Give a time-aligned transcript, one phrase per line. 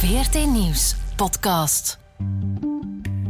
[0.00, 1.98] VRT Nieuws podcast.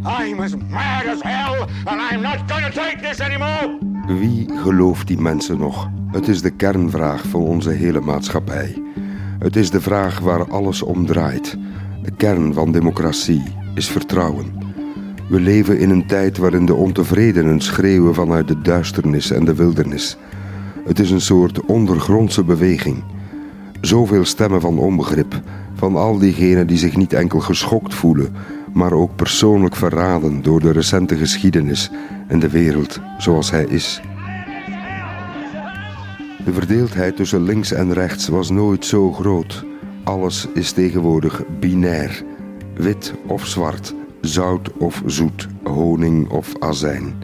[0.05, 3.79] I'm as mad as hell and I'm not gonna take this anymore.
[4.07, 5.89] Wie gelooft die mensen nog?
[6.11, 8.83] Het is de kernvraag van onze hele maatschappij.
[9.39, 11.57] Het is de vraag waar alles om draait.
[12.03, 13.43] De kern van democratie
[13.75, 14.75] is vertrouwen.
[15.29, 20.17] We leven in een tijd waarin de ontevredenen schreeuwen vanuit de duisternis en de wildernis.
[20.85, 23.05] Het is een soort ondergrondse beweging.
[23.81, 25.43] Zoveel stemmen van onbegrip,
[25.81, 28.35] van al diegenen die zich niet enkel geschokt voelen,
[28.73, 31.91] maar ook persoonlijk verraden door de recente geschiedenis
[32.27, 34.01] en de wereld zoals hij is.
[36.45, 39.65] De verdeeldheid tussen links en rechts was nooit zo groot.
[40.05, 42.23] Alles is tegenwoordig binair:
[42.75, 47.15] wit of zwart, zout of zoet, honing of azijn.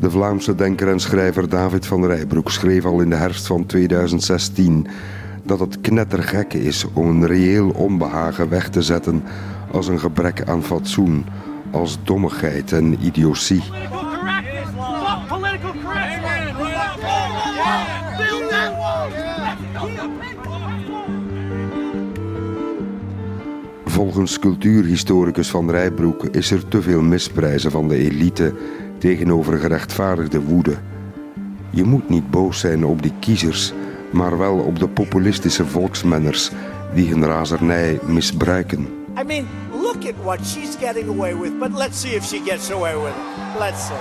[0.00, 4.86] De Vlaamse denker en schrijver David van Rijbroek schreef al in de herfst van 2016
[5.42, 9.22] dat het knettergek is om een reëel onbehagen weg te zetten
[9.70, 11.24] als een gebrek aan fatsoen,
[11.70, 13.62] als dommigheid en idiotie.
[23.84, 28.54] Volgens cultuurhistoricus Van Rijbroek is er te veel misprijzen van de elite
[28.98, 30.74] tegenover gerechtvaardigde woede.
[31.70, 33.72] Je moet niet boos zijn op die kiezers,
[34.12, 36.50] maar wel op de populistische volksmenners
[36.94, 38.88] die hun razernij misbruiken.
[39.20, 42.72] I mean, look at what she's getting away with, but let's see if she gets
[42.72, 43.58] away with it.
[43.58, 43.96] Let's see.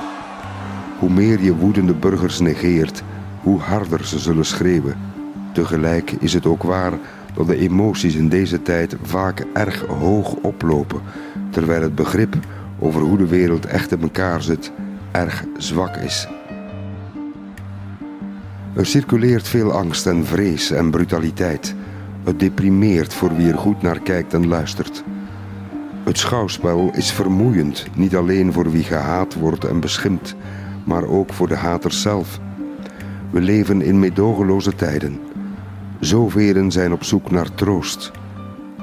[0.99, 3.03] Hoe meer je woedende burgers negeert,
[3.41, 4.97] hoe harder ze zullen schreeuwen.
[5.53, 6.93] Tegelijk is het ook waar
[7.33, 11.01] dat de emoties in deze tijd vaak erg hoog oplopen,
[11.49, 12.35] terwijl het begrip
[12.79, 14.71] over hoe de wereld echt in elkaar zit
[15.11, 16.27] erg zwak is.
[18.73, 21.75] Er circuleert veel angst en vrees en brutaliteit.
[22.23, 25.03] Het deprimeert voor wie er goed naar kijkt en luistert.
[26.03, 30.35] Het schouwspel is vermoeiend, niet alleen voor wie gehaat wordt en beschimpt,
[30.83, 32.39] maar ook voor de haters zelf.
[33.29, 35.19] We leven in meedogenloze tijden.
[35.99, 38.11] Zoveel zijn op zoek naar troost.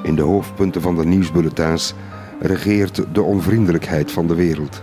[0.02, 1.94] In de hoofdpunten van de nieuwsbulletins
[2.40, 4.82] regeert de onvriendelijkheid van de wereld.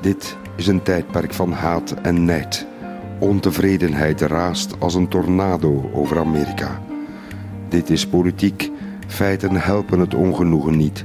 [0.00, 2.66] Dit is een tijdperk van haat en nijd.
[3.18, 6.80] Ontevredenheid raast als een tornado over Amerika.
[7.68, 8.70] Dit is politiek.
[9.06, 11.04] Feiten helpen het ongenoegen niet.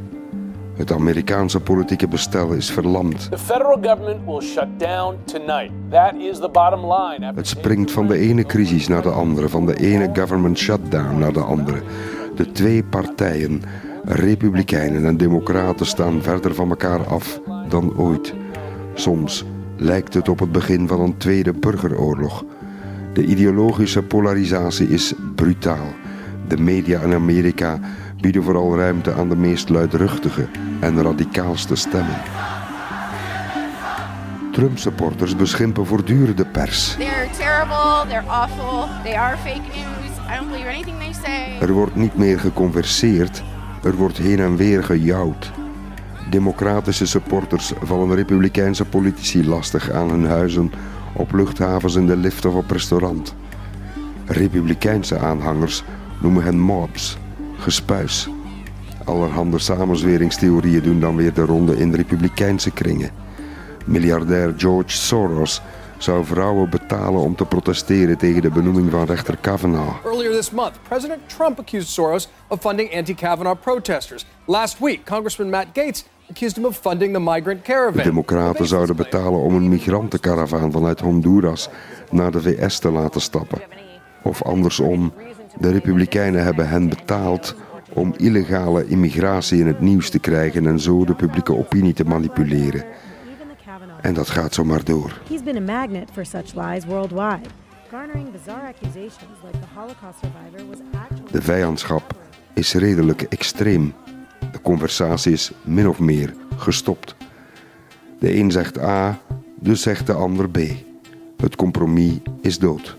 [0.76, 3.32] Het Amerikaanse politieke bestel is verlamd.
[3.32, 5.72] The federal government will shut down tonight.
[5.90, 7.32] That is the bottom line.
[7.36, 11.34] Het springt van de ene crisis naar de andere, van de ene government shutdown naar
[11.34, 11.82] de andere.
[12.36, 13.62] De twee partijen,
[14.04, 18.34] Republikeinen en Democraten, staan verder van elkaar af dan ooit.
[18.94, 19.46] Soms
[19.82, 22.44] lijkt het op het begin van een tweede burgeroorlog.
[23.14, 25.88] De ideologische polarisatie is brutaal.
[26.48, 27.80] De media in Amerika
[28.20, 30.48] bieden vooral ruimte aan de meest luidruchtige
[30.80, 32.22] en radicaalste stemmen.
[34.52, 36.96] Trump-supporters beschimpen voortdurend de pers.
[36.96, 40.18] They're terrible, they're awful, they are fake news.
[40.30, 41.68] I don't believe anything they say.
[41.68, 43.44] Er wordt niet meer geconverseerd,
[43.84, 45.52] er wordt heen en weer gejouwd.
[46.32, 50.72] Democratische supporters vallen republikeinse politici lastig aan hun huizen,
[51.14, 53.36] op luchthavens, in de lift of op restaurant.
[54.26, 55.84] Republikeinse aanhangers
[56.22, 57.18] noemen hen mobs,
[57.58, 58.30] gespuis.
[59.06, 63.10] Allerhande samenzweringstheorieën doen dan weer de ronde in republikeinse kringen.
[63.86, 65.62] Miljardair George Soros
[65.98, 70.06] zou vrouwen betalen om te protesteren tegen de benoeming van rechter Kavanaugh.
[70.06, 74.26] Earlier this month, President Trump accused Soros of funding anti Kavanaugh protesters.
[74.46, 78.04] Last week, Congressman Matt Gates accused him of funding the migrant De caravan.
[78.04, 81.70] democraten zouden betalen om een migrantenkaravaan vanuit Honduras
[82.12, 83.60] naar de VS te laten stappen.
[84.24, 85.14] Of andersom,
[85.60, 87.56] de republikeinen hebben hen betaald
[87.94, 92.84] om illegale immigratie in het nieuws te krijgen en zo de publieke opinie te manipuleren.
[94.02, 95.20] En dat gaat zomaar door.
[95.30, 97.50] He's been a magnet for such lies worldwide,
[97.90, 101.32] garnering bizarre accusations like the Holocaust survivor was actually.
[101.32, 102.04] De vijandschap
[102.54, 103.94] is redelijk extreem.
[104.52, 107.16] De conversatie is min of meer gestopt.
[108.20, 109.20] De een zegt A,
[109.60, 110.58] dus zegt de ander B.
[111.38, 112.98] Het compromis is dood.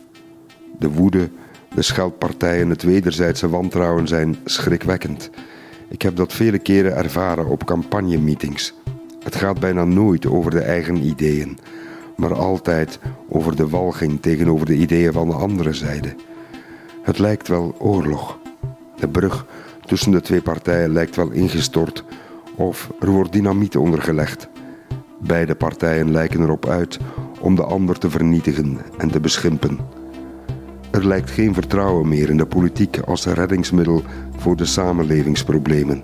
[0.78, 1.30] De woede,
[1.74, 5.30] de scheldpartijen, het wederzijdse wantrouwen zijn schrikwekkend.
[5.88, 8.74] Ik heb dat vele keren ervaren op campagnemeetings.
[9.22, 11.58] Het gaat bijna nooit over de eigen ideeën,
[12.16, 12.98] maar altijd
[13.28, 16.14] over de walging tegenover de ideeën van de andere zijde.
[17.02, 18.38] Het lijkt wel oorlog.
[18.96, 19.46] De brug
[19.92, 22.04] tussen de twee partijen lijkt wel ingestort
[22.54, 24.48] of er wordt dynamiet ondergelegd.
[25.20, 26.98] Beide partijen lijken erop uit
[27.40, 29.78] om de ander te vernietigen en te beschimpen.
[30.90, 34.02] Er lijkt geen vertrouwen meer in de politiek als reddingsmiddel
[34.36, 36.02] voor de samenlevingsproblemen.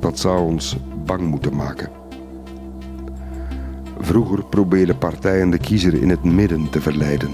[0.00, 1.90] Dat zou ons bang moeten maken.
[4.00, 7.30] Vroeger probeerden partijen de kiezer in het midden te verleiden.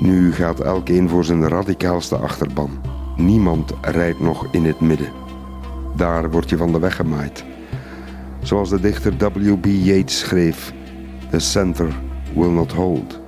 [0.00, 2.93] Nu gaat elkeen voor zijn radicaalste achterban.
[3.16, 5.08] Niemand rijdt nog in het midden.
[5.96, 7.44] Daar word je van de weg gemaaid.
[8.42, 9.64] Zoals de dichter W.B.
[9.64, 10.72] Yeats schreef:
[11.30, 11.88] The center
[12.34, 13.20] will not hold.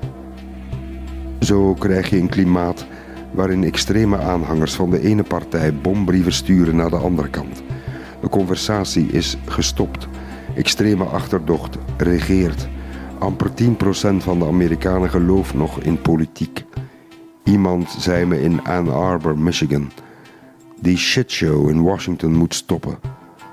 [1.40, 2.86] Zo krijg je een klimaat
[3.32, 7.62] waarin extreme aanhangers van de ene partij bombrieven sturen naar de andere kant.
[8.20, 10.08] De conversatie is gestopt.
[10.54, 12.68] Extreme achterdocht regeert.
[13.18, 16.64] Amper 10% van de Amerikanen gelooft nog in politiek.
[17.46, 19.92] Iemand zei me in Ann Arbor, Michigan:
[20.80, 22.98] Die shitshow in Washington moet stoppen.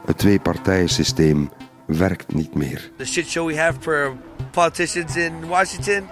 [0.05, 1.49] Het twee-partijensysteem
[1.85, 2.91] werkt niet meer.
[2.97, 4.13] The shitshow we have for
[4.51, 6.03] politicians in Washington,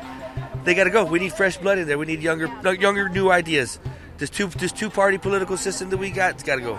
[0.63, 1.11] they got to go.
[1.11, 1.97] We need fresh blood in there.
[1.97, 2.49] We need younger,
[2.79, 3.79] younger new ideas.
[4.15, 6.77] This two, this two-party political system that we got, it's got to go.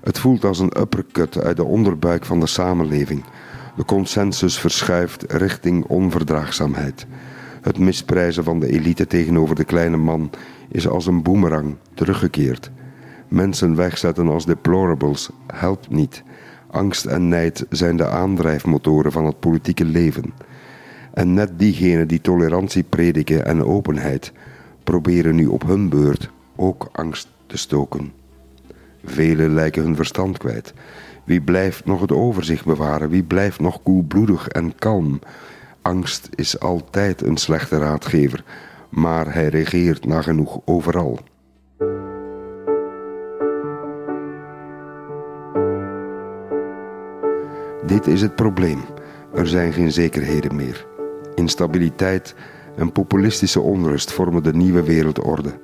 [0.00, 3.24] Het voelt als een uppercut uit de onderbuik van de samenleving.
[3.76, 7.06] De consensus verschuift richting onverdraagzaamheid.
[7.62, 10.30] Het misprijzen van de elite tegenover de kleine man
[10.68, 12.70] is als een boemerang teruggekeerd.
[13.28, 16.22] Mensen wegzetten als deplorables helpt niet.
[16.70, 20.32] Angst en nijd zijn de aandrijfmotoren van het politieke leven.
[21.14, 24.32] En net diegenen die tolerantie prediken en openheid,
[24.84, 28.12] proberen nu op hun beurt ook angst te stoken.
[29.04, 30.74] Velen lijken hun verstand kwijt.
[31.24, 33.08] Wie blijft nog het overzicht bewaren?
[33.08, 35.20] Wie blijft nog koelbloedig en kalm?
[35.82, 38.44] Angst is altijd een slechte raadgever,
[38.88, 41.18] maar hij regeert nagenoeg overal.
[47.86, 48.80] Dit is het probleem.
[49.34, 50.86] Er zijn geen zekerheden meer.
[51.34, 52.34] Instabiliteit
[52.76, 55.58] en populistische onrust vormen de nieuwe wereldorde.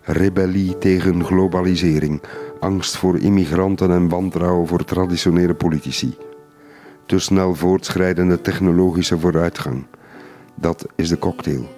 [0.00, 2.22] Rebellie tegen globalisering,
[2.60, 6.16] angst voor immigranten en wantrouwen voor traditionele politici.
[7.08, 9.86] Te snel voortschrijdende technologische vooruitgang.
[10.54, 11.68] Dat is de cocktail.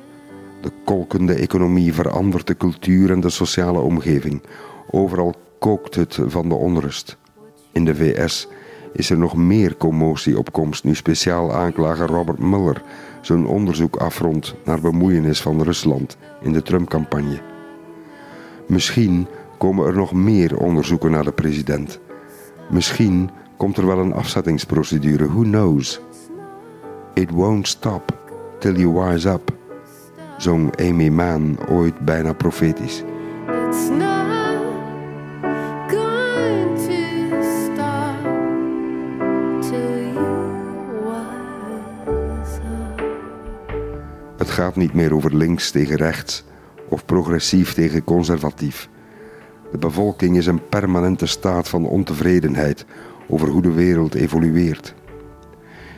[0.62, 4.43] De kolkende economie verandert de cultuur en de sociale omgeving.
[4.91, 7.17] Overal kookt het van de onrust.
[7.73, 8.49] In de VS
[8.93, 12.83] is er nog meer commotie op komst nu speciaal aanklager Robert Mueller
[13.21, 17.41] zijn onderzoek afrondt naar bemoeienis van Rusland in de Trump-campagne.
[18.67, 19.26] Misschien
[19.59, 22.00] komen er nog meer onderzoeken naar de president.
[22.71, 23.31] Misschien
[23.61, 26.01] komt er wel een afzettingsprocedure, who knows?
[27.15, 28.19] It won't stop
[28.59, 29.53] till you wise up,
[30.37, 33.03] zong Amy Mann ooit bijna profetisch.
[33.69, 34.57] It's not
[35.89, 38.23] going to stop
[39.61, 43.03] till you wise up.
[44.37, 46.45] Het gaat niet meer over links tegen rechts
[46.89, 48.89] of progressief tegen conservatief.
[49.71, 52.85] De bevolking is een permanente staat van ontevredenheid
[53.31, 54.94] over hoe de wereld evolueert.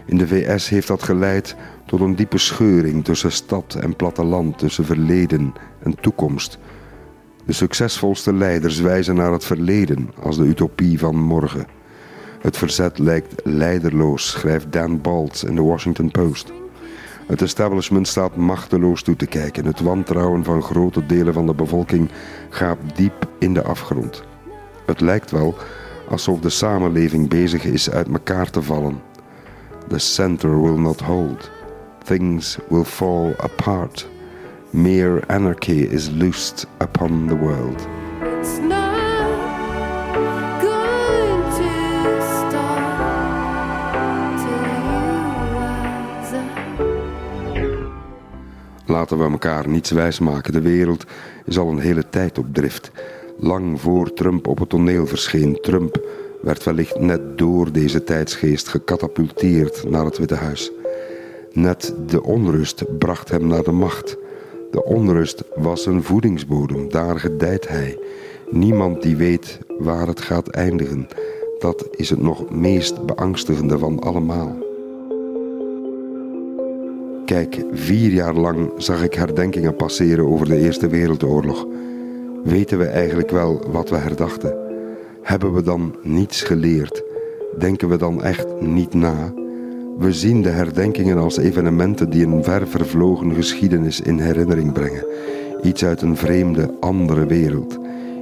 [0.07, 1.57] In de VS heeft dat geleid
[1.87, 5.53] tot een diepe scheuring tussen stad en platteland, tussen verleden
[5.83, 6.59] en toekomst.
[7.45, 11.67] De succesvolste leiders wijzen naar het verleden als de utopie van morgen.
[12.41, 16.53] Het verzet lijkt leiderloos, schrijft Dan Baltz in de Washington Post.
[17.27, 19.65] Het establishment staat machteloos toe te kijken.
[19.65, 22.11] Het wantrouwen van grote delen van de bevolking
[22.49, 24.25] gaat diep in de afgrond.
[24.87, 25.57] Het lijkt wel
[26.13, 29.01] alsof de samenleving bezig is uit elkaar te vallen.
[29.89, 31.51] The center will not hold.
[32.05, 34.09] Things will fall apart.
[34.71, 37.87] Mere anarchy is loosed upon the world.
[48.87, 50.53] Laten we elkaar niets wijsmaken.
[50.53, 51.05] De wereld
[51.45, 52.91] is al een hele tijd op drift.
[53.45, 56.07] Lang voor Trump op het toneel verscheen, Trump
[56.41, 60.73] werd wellicht net door deze tijdsgeest gecatapulteerd naar het Witte Huis.
[61.53, 64.17] Net de onrust bracht hem naar de macht.
[64.71, 67.99] De onrust was een voedingsbodem, daar gedijt hij.
[68.51, 71.09] Niemand die weet waar het gaat eindigen.
[71.59, 74.57] Dat is het nog meest beangstigende van allemaal.
[77.25, 81.67] Kijk, vier jaar lang zag ik herdenkingen passeren over de Eerste Wereldoorlog.
[82.45, 84.57] Weten we eigenlijk wel wat we herdachten?
[85.23, 87.03] Hebben we dan niets geleerd?
[87.59, 89.33] Denken we dan echt niet na?
[89.99, 95.07] We zien de herdenkingen als evenementen die een ver vervlogen geschiedenis in herinnering brengen.
[95.63, 97.79] Iets uit een vreemde, andere wereld.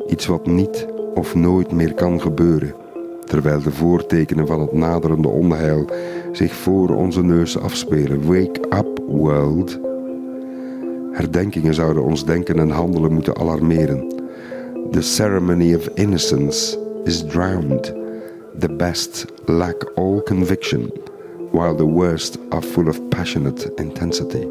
[0.09, 2.75] Iets wat niet of nooit meer kan gebeuren.
[3.25, 5.85] Terwijl de voortekenen van het naderende onheil
[6.33, 8.27] zich voor onze neus afspelen.
[8.27, 9.90] Wake up, world.
[11.13, 14.09] Herdenkingen zouden ons denken en handelen moeten alarmeren.
[14.91, 17.95] The ceremony of innocence is drowned.
[18.59, 20.93] The best lack all conviction,
[21.51, 24.47] while the worst are full of passionate intensity.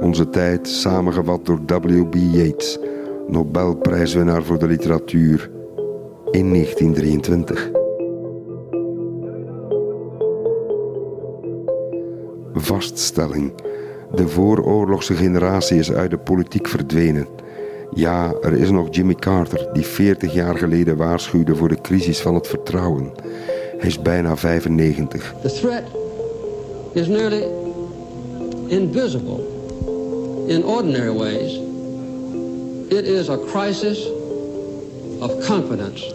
[0.00, 2.14] Onze tijd samengevat door W.B.
[2.14, 2.78] Yeats,
[3.28, 5.50] Nobelprijswinnaar voor de literatuur
[6.30, 7.70] in 1923.
[12.52, 13.52] Vaststelling.
[14.14, 17.26] De vooroorlogse generatie is uit de politiek verdwenen.
[17.94, 22.34] Ja, er is nog Jimmy Carter, die 40 jaar geleden waarschuwde voor de crisis van
[22.34, 23.12] het vertrouwen.
[23.76, 25.34] Hij is bijna 95.
[25.42, 25.82] The threat
[26.92, 27.44] is nearly
[28.66, 29.40] invisible
[30.46, 31.60] in ordinary ways.
[32.88, 34.08] It is a crisis
[35.20, 36.14] of confidence.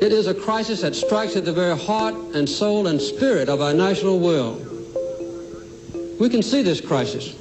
[0.00, 3.60] It is a crisis that strikes at the very heart and soul and spirit of
[3.60, 4.69] our national will.
[6.20, 7.34] We can see this crisis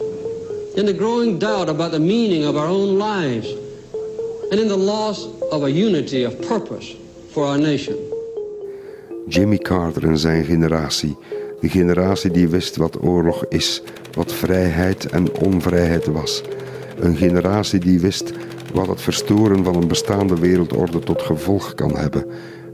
[0.75, 3.53] in the growing doubt about the meaning of our own lives
[4.51, 6.95] and in the loss of a unity of purpose
[7.31, 7.97] for our nation.
[9.27, 11.17] Jimmy Carter en zijn generatie.
[11.61, 13.81] De generatie die wist wat oorlog is,
[14.13, 16.41] wat vrijheid en onvrijheid was.
[16.99, 18.31] Een generatie die wist
[18.73, 22.25] wat het verstoren van een bestaande wereldorde tot gevolg kan hebben.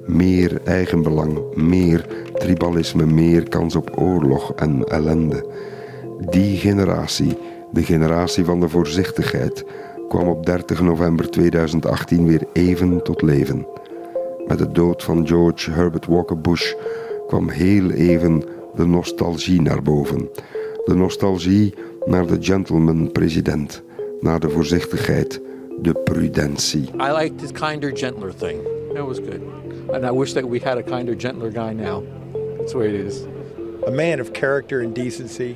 [0.05, 5.74] Meer eigenbelang, meer tribalisme, meer kans op oorlog en ellende.
[6.19, 7.38] Die generatie,
[7.72, 9.65] de generatie van de voorzichtigheid,
[10.07, 13.67] kwam op 30 november 2018 weer even tot leven.
[14.48, 16.74] Met de dood van George Herbert Walker Bush
[17.27, 18.43] kwam heel even
[18.75, 20.29] de nostalgie naar boven.
[20.86, 21.74] De nostalgie
[22.05, 23.84] naar de gentleman-president,
[24.19, 25.41] naar de voorzichtigheid,
[25.81, 26.81] de prudentie.
[26.81, 28.57] I liked his kinder, gentler thing.
[28.93, 29.41] That was good.
[29.91, 32.03] And I wish that we had a kinder, gentler guy now.
[32.57, 33.24] That's the way it is.
[33.88, 35.55] A man of character and decency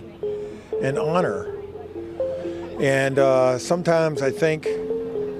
[0.84, 1.48] and honor.
[2.82, 4.68] And uh, sometimes I think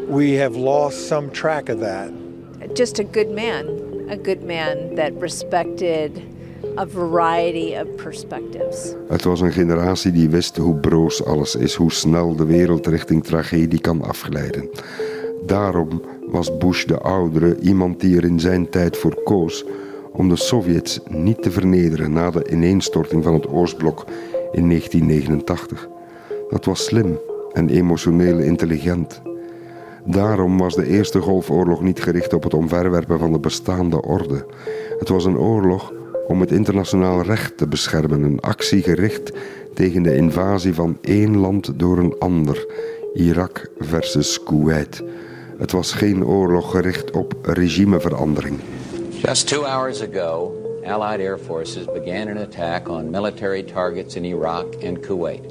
[0.08, 2.12] we have lost some track of that.
[2.76, 6.22] Just a good man, a good man that respected
[6.78, 8.96] a variety of perspectives.
[9.08, 13.24] Het was een generatie die wist hoe broos alles is, hoe snel de wereld richting
[13.24, 14.70] tragedie kan afglijden.
[15.46, 19.66] Daarom was Bush de oudere iemand die er in zijn tijd voor koos
[20.12, 24.06] om de Sovjets niet te vernederen na de ineenstorting van het Oostblok
[24.52, 25.88] in 1989.
[26.50, 27.20] Dat was slim
[27.54, 29.22] en emotioneel intelligent.
[30.06, 34.46] Daarom was de Eerste Golfoorlog niet gericht op het omverwerpen van de bestaande orde.
[35.00, 35.94] Het was een oorlog
[36.28, 39.32] om het internationaal recht te beschermen, een actie gericht
[39.74, 42.66] tegen de invasie van één land door een ander,
[43.14, 45.04] Irak versus Kuwait.
[45.58, 48.60] Het was geen oorlog gericht op regimeverandering.
[49.10, 50.52] Just two hours ago,
[50.86, 55.44] Allied air forces began an attack on military targets in Iraq and Kuwait.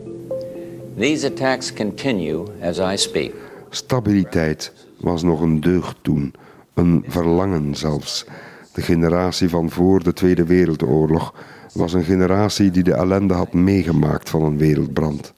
[0.97, 3.35] These attacks continue as I speak.
[3.71, 6.35] Stabiliteit was nog een deugd toen,
[6.75, 8.25] een verlangen zelfs.
[8.73, 11.35] De generatie van voor de Tweede Wereldoorlog
[11.73, 15.33] was een generatie die de ellende had meegemaakt van een wereldbrand.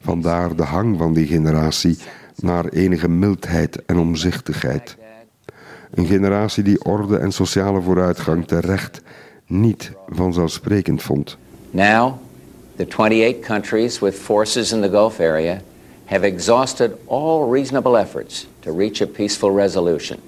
[0.00, 1.98] Vandaar de hang van die generatie
[2.36, 4.96] naar enige mildheid en omzichtigheid.
[5.90, 9.00] Een generatie die orde en sociale vooruitgang terecht
[9.46, 11.36] niet vanzelfsprekend vond.
[11.70, 12.12] Now,
[12.76, 15.60] the 28 countries with forces in the Gulf area
[16.04, 20.18] have exhausted all reasonable efforts to reach a peaceful resolution.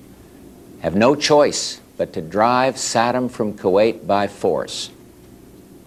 [0.80, 4.90] Have no choice but to drive Saddam from Kuwait by force.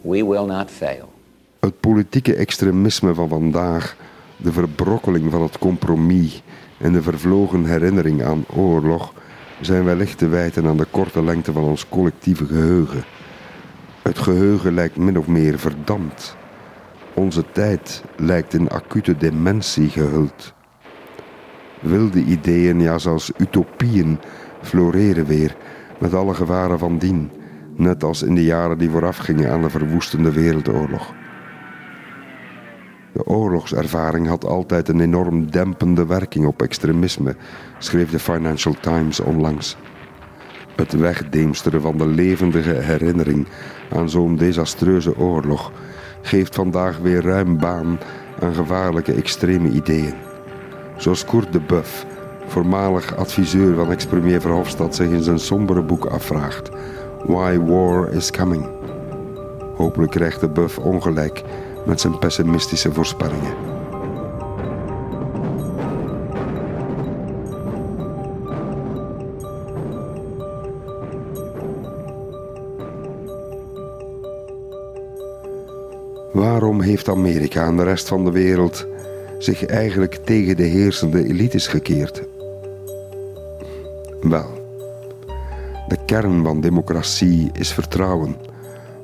[0.02, 1.12] We will not fail.
[1.60, 3.96] Het politieke extremisme van vandaag,
[4.38, 6.44] de verbrokkeling van het compromis
[6.78, 9.14] en de vervlogen herinnering aan oorlog
[9.66, 13.04] zijn wellicht te wijten aan de korte lengte van ons collectieve geheugen.
[14.02, 16.36] Het geheugen lijkt min of meer verdampt.
[17.14, 20.54] Onze tijd lijkt in acute dementie gehuld.
[21.80, 24.20] Wilde ideeën, ja zelfs utopieën,
[24.62, 25.56] floreren weer
[26.00, 27.32] met alle gevaren van dien,
[27.76, 31.14] net als in de jaren die voorafgingen aan de verwoestende wereldoorlog.
[33.14, 37.36] De oorlogservaring had altijd een enorm dempende werking op extremisme,
[37.78, 39.78] schreef de Financial Times onlangs.
[40.76, 43.48] Het wegdeemsteren van de levendige herinnering
[43.92, 45.72] aan zo'n desastreuze oorlog
[46.22, 48.00] geeft vandaag weer ruim baan
[48.40, 50.14] aan gevaarlijke extreme ideeën.
[50.98, 52.06] Zoals Kurt de Buff,
[52.46, 56.70] voormalig adviseur van ex-premier Verhofstadt, zich in zijn sombere boek afvraagt:
[57.26, 58.66] Why War is Coming.
[59.76, 61.44] Hopelijk krijgt de Buff ongelijk
[61.86, 63.74] met zijn pessimistische voorspellingen.
[76.32, 78.88] Waarom heeft Amerika en de rest van de wereld
[79.38, 82.24] zich eigenlijk tegen de heersende elites gekeerd?
[84.22, 84.62] Wel,
[85.88, 88.36] De kern van democratie is vertrouwen.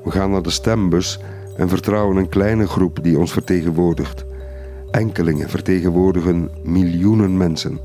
[0.04, 1.20] We gaan naar de stembus
[1.60, 4.26] en vertrouwen een kleine groep die ons vertegenwoordigt.
[4.92, 7.80] Enkelingen vertegenwoordigen miljoenen mensen.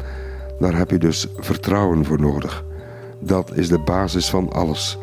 [0.58, 2.64] Daar heb je dus vertrouwen voor nodig.
[3.18, 4.98] Dat is de basis van alles.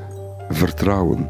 [0.49, 1.29] Vertrouwen.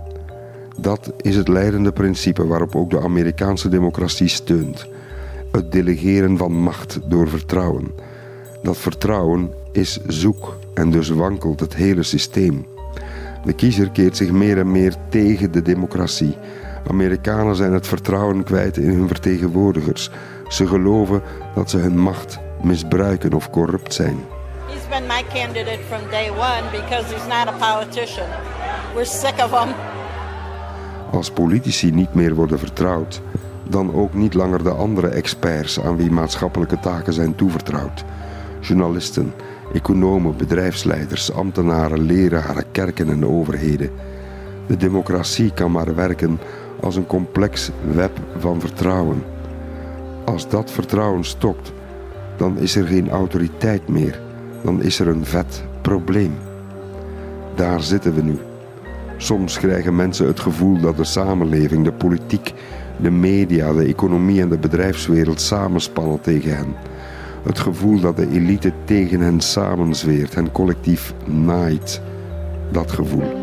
[0.78, 4.88] Dat is het leidende principe waarop ook de Amerikaanse democratie steunt.
[5.52, 7.92] Het delegeren van macht door vertrouwen.
[8.64, 12.66] Dat vertrouwen is zoek en dus wankelt het hele systeem.
[13.46, 16.36] De kiezer keert zich meer en meer tegen de democratie.
[16.88, 20.10] Amerikanen zijn het vertrouwen kwijt in hun vertegenwoordigers.
[20.48, 21.22] Ze geloven
[21.56, 24.18] dat ze hun macht misbruiken of corrupt zijn.
[24.68, 28.28] He's been my candidate from day one because he's not a politician.
[28.94, 29.74] We're sick of him.
[31.12, 33.22] Als politici niet meer worden vertrouwd,
[33.64, 38.04] dan ook niet langer de andere experts aan wie maatschappelijke taken zijn toevertrouwd.
[38.60, 39.34] Journalisten,
[39.74, 43.90] economen, bedrijfsleiders, ambtenaren, leraren, kerken en overheden.
[44.68, 46.40] De democratie kan maar werken
[46.82, 49.24] als een complex web van vertrouwen.
[50.26, 51.72] Als dat vertrouwen stokt,
[52.38, 54.20] dan is er geen autoriteit meer.
[54.64, 56.34] Dan is er een vet probleem.
[57.56, 58.38] Daar zitten we nu.
[59.18, 62.54] Soms krijgen mensen het gevoel dat de samenleving, de politiek,
[62.98, 66.76] de media, de economie en de bedrijfswereld samenspannen tegen hen.
[67.44, 72.02] Het gevoel dat de elite tegen hen samenzweert, hen collectief naait.
[72.72, 73.41] Dat gevoel.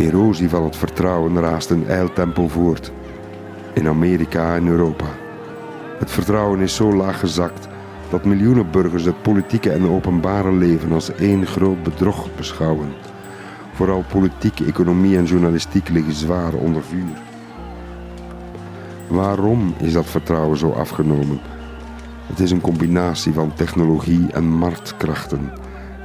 [0.00, 2.92] Erosie van het vertrouwen raast in eiltempo voort.
[3.72, 5.06] In Amerika en Europa.
[5.98, 7.68] Het vertrouwen is zo laag gezakt
[8.10, 12.92] dat miljoenen burgers het politieke en openbare leven als één groot bedrog beschouwen.
[13.72, 17.22] Vooral politiek, economie en journalistiek liggen zwaar onder vuur.
[19.08, 21.40] Waarom is dat vertrouwen zo afgenomen?
[22.26, 25.52] Het is een combinatie van technologie en marktkrachten.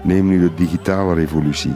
[0.04, 1.76] Neem nu de digitale revolutie.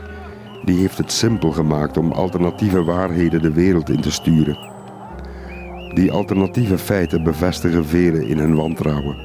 [0.65, 4.57] Die heeft het simpel gemaakt om alternatieve waarheden de wereld in te sturen.
[5.93, 9.17] Die alternatieve feiten bevestigen velen in hun wantrouwen.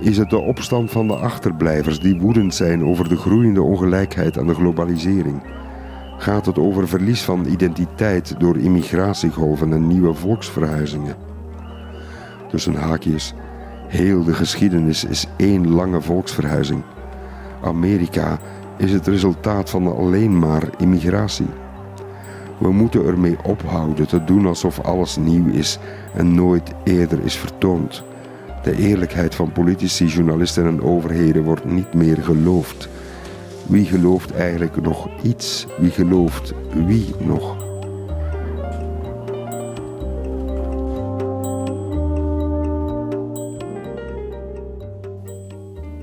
[0.00, 4.46] Is het de opstand van de achterblijvers die woedend zijn over de groeiende ongelijkheid en
[4.46, 5.42] de globalisering?
[6.18, 11.14] Gaat het over verlies van identiteit door immigratiegolven en nieuwe volksverhuizingen?
[12.48, 13.34] Tussen haakjes,
[13.88, 16.82] heel de geschiedenis is één lange volksverhuizing.
[17.62, 18.38] Amerika
[18.80, 21.46] is het resultaat van alleen maar immigratie.
[22.58, 25.78] We moeten ermee ophouden te doen alsof alles nieuw is
[26.14, 28.02] en nooit eerder is vertoond.
[28.62, 32.88] De eerlijkheid van politici, journalisten en overheden wordt niet meer geloofd.
[33.66, 35.66] Wie gelooft eigenlijk nog iets?
[35.78, 36.52] Wie gelooft
[36.86, 37.56] wie nog?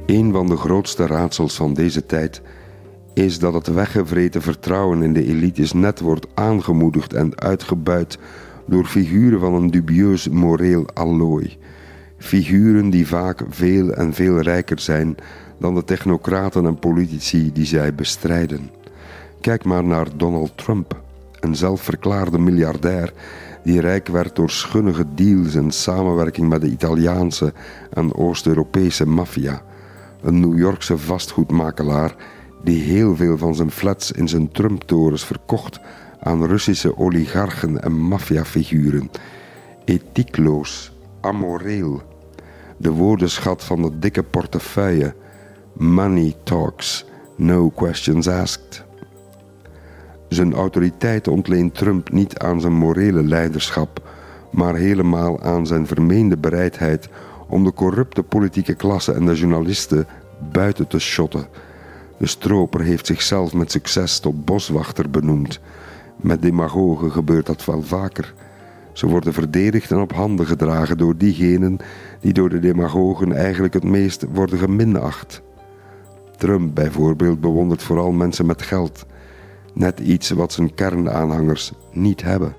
[0.06, 2.42] Een van de grootste raadsels van deze tijd
[3.18, 8.18] is dat het weggevreten vertrouwen in de elites net wordt aangemoedigd en uitgebuit
[8.66, 11.58] door figuren van een dubieus moreel allooi.
[12.18, 15.16] Figuren die vaak veel en veel rijker zijn
[15.60, 18.70] dan de technocraten en politici die zij bestrijden.
[19.42, 21.02] Kijk maar naar Donald Trump,
[21.40, 23.14] een zelfverklaarde miljardair
[23.64, 27.54] die rijk werd door schunnige deals en samenwerking met de Italiaanse
[27.94, 29.62] en Oost-Europese maffia.
[30.22, 32.16] Een New Yorkse vastgoedmakelaar
[32.64, 35.80] die heel veel van zijn flats in zijn Trump-torens verkocht
[36.20, 39.12] aan Russische oligarchen en maffiafiguren.
[39.86, 40.92] Ethiekloos,
[41.22, 42.02] amoreel.
[42.78, 45.16] De woordenschat van de dikke portefeuille.
[45.74, 48.86] Money talks, no questions asked.
[50.30, 54.10] Zijn autoriteit ontleent Trump niet aan zijn morele leiderschap,
[54.52, 57.10] maar helemaal aan zijn vermeende bereidheid
[57.48, 60.08] om de corrupte politieke klasse en de journalisten
[60.52, 61.48] buiten te shotten
[62.18, 65.60] de stroper heeft zichzelf met succes tot boswachter benoemd.
[66.16, 68.34] Met demagogen gebeurt dat wel vaker.
[68.94, 71.78] Ze worden verdedigd en op handen gedragen door diegenen
[72.20, 75.42] die door de demagogen eigenlijk het meest worden geminacht.
[76.38, 79.06] Trump bijvoorbeeld bewondert vooral mensen met geld,
[79.74, 82.56] net iets wat zijn kernaanhangers niet hebben.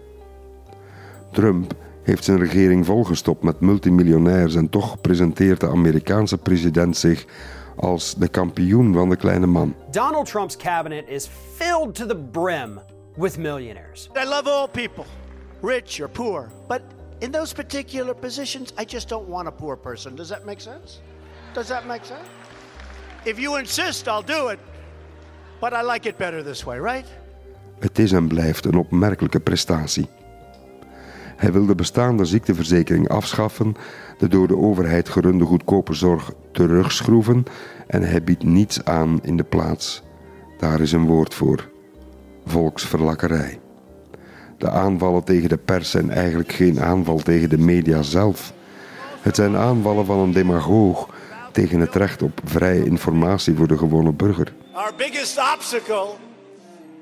[1.33, 7.27] Trump heeft zijn regering volgestopt met multimiljonairs en toch presenteert de Amerikaanse president zich
[7.79, 9.75] als de kampioen van de kleine man.
[9.91, 12.81] Donald Trump's cabinet is filled to the brim
[13.17, 14.09] with millionaires.
[14.17, 15.05] I love all people,
[15.61, 16.51] rich or poor.
[16.67, 16.81] But
[17.19, 20.14] in those particular positions, I just don't want a poor person.
[20.14, 21.01] Does that make sense?
[21.53, 22.29] Does that make sense?
[23.25, 24.59] If you insist, I'll do it.
[25.61, 27.07] But I like it better this way, right?
[27.79, 30.09] Het is en blijft een opmerkelijke prestatie.
[31.37, 33.75] Hij wil de bestaande ziekteverzekering afschaffen,
[34.19, 37.44] de door de overheid gerunde goedkope zorg terugschroeven
[37.87, 40.03] en hij biedt niets aan in de plaats.
[40.59, 41.68] Daar is een woord voor:
[42.47, 43.61] volksverlakkerij.
[44.59, 48.53] De aanvallen tegen de pers zijn eigenlijk geen aanval tegen de media zelf.
[49.21, 51.09] Het zijn aanvallen van een demagoog
[51.53, 54.53] tegen het recht op vrije informatie voor de gewone burger.
[54.73, 56.09] Our biggest obstacle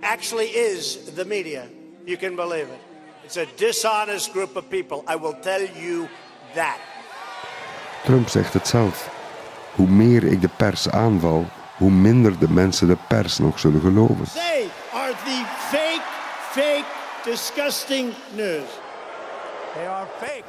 [0.01, 1.63] actually is the media.
[2.05, 2.81] You can believe it.
[3.25, 5.15] It's a dishonest group of people.
[5.15, 6.07] I will tell you
[6.55, 6.77] that.
[8.05, 9.16] Trump zegt het zelf.
[9.77, 14.25] Hoe meer ik de pers aanval, hoe minder de mensen de pers nog zullen geloven.
[14.25, 16.03] They are the fake,
[16.51, 16.85] fake,
[17.25, 18.81] disgusting news.
[19.75, 20.45] They are fake.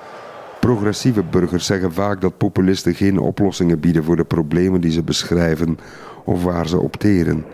[0.60, 5.78] Progressieve burgers zeggen vaak dat populisten geen oplossingen bieden voor de problemen die ze beschrijven
[6.26, 7.46] of waar ze opteren.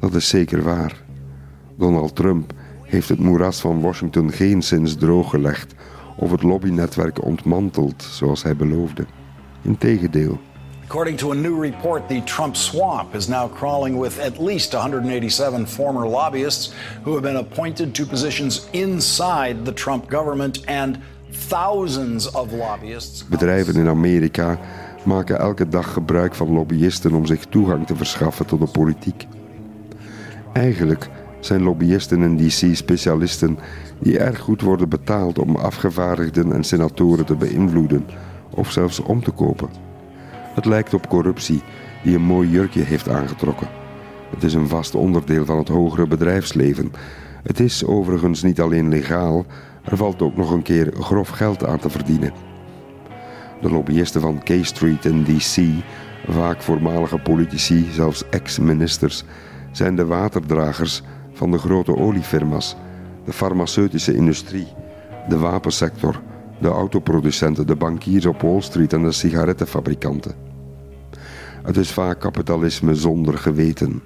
[0.00, 1.02] Dat is zeker waar.
[1.76, 5.74] Donald Trump heeft het moeras van Washington geen sinds drooggelegd
[6.16, 9.04] of het lobbynetwerk ontmanteld zoals hij beloofde.
[9.64, 10.38] Integendeel.
[10.84, 15.66] According to a new report, the Trump swamp is now crawling with at least 187
[15.66, 16.72] former lobbyists
[17.04, 20.98] who have been appointed to positions inside the Trump government and
[21.32, 23.24] thousands of lobbyists.
[23.28, 24.58] Bedrijven in Amerika
[25.04, 29.26] maken elke dag gebruik van lobbyisten om zich toegang te verschaffen tot de politiek.
[30.52, 31.08] Eigenlijk
[31.40, 33.58] zijn lobbyisten in DC specialisten
[33.98, 38.04] die erg goed worden betaald om afgevaardigden en senatoren te beïnvloeden
[38.50, 39.68] of zelfs om te kopen.
[40.54, 41.62] Het lijkt op corruptie
[42.02, 43.68] die een mooi jurkje heeft aangetrokken.
[44.30, 46.92] Het is een vast onderdeel van het hogere bedrijfsleven.
[47.42, 49.46] Het is overigens niet alleen legaal,
[49.84, 52.32] er valt ook nog een keer grof geld aan te verdienen.
[53.60, 55.62] De lobbyisten van K Street in DC,
[56.28, 59.24] vaak voormalige politici, zelfs ex-ministers,
[59.72, 62.76] zijn de waterdragers van de grote oliefirma's,
[63.24, 64.66] de farmaceutische industrie,
[65.28, 66.20] de wapensector,
[66.60, 70.34] de autoproducenten, de bankiers op Wall Street en de sigarettenfabrikanten.
[71.62, 74.02] Het is vaak kapitalisme zonder geweten.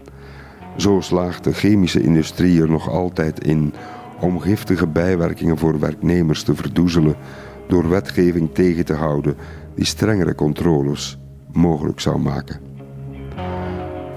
[0.76, 3.74] Zo slaagt de chemische industrie er nog altijd in
[4.20, 7.14] om giftige bijwerkingen voor werknemers te verdoezelen
[7.68, 9.36] door wetgeving tegen te houden
[9.74, 11.18] die strengere controles
[11.52, 12.60] mogelijk zou maken.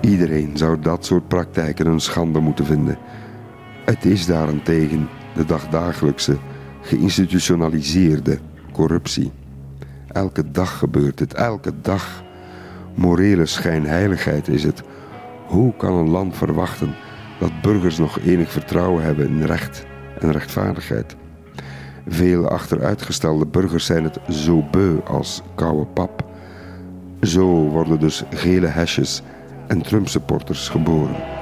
[0.02, 2.97] Iedereen zou dat soort praktijken een schande moeten vinden.
[3.86, 6.38] Het is daarentegen de dagdagelijkse,
[6.88, 8.39] geïnstitutionaliseerde
[8.71, 9.32] corruptie.
[10.08, 12.23] Elke dag gebeurt het, elke dag.
[12.95, 14.84] Morele schijnheiligheid is het.
[15.47, 16.95] Hoe kan een land verwachten
[17.39, 19.86] dat burgers nog enig vertrouwen hebben in recht
[20.19, 21.15] en rechtvaardigheid?
[22.08, 26.26] Veel achteruitgestelde burgers zijn het zo beu als koude pap.
[27.21, 29.21] Zo worden dus gele hesjes
[29.67, 31.37] en Trump-supporters geboren.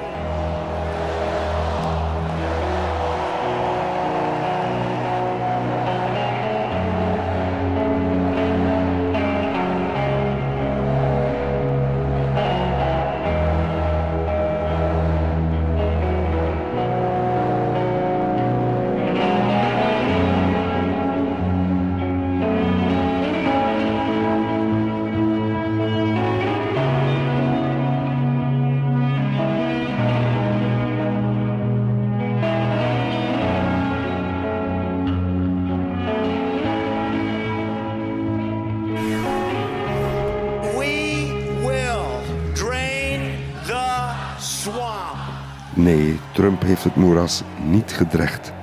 [47.96, 48.54] Gedrecht.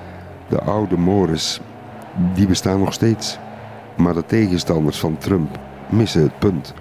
[0.48, 1.60] De oude mores,
[2.34, 3.38] die bestaan nog steeds.
[3.96, 6.74] Maar de tegenstanders van Trump missen het punt.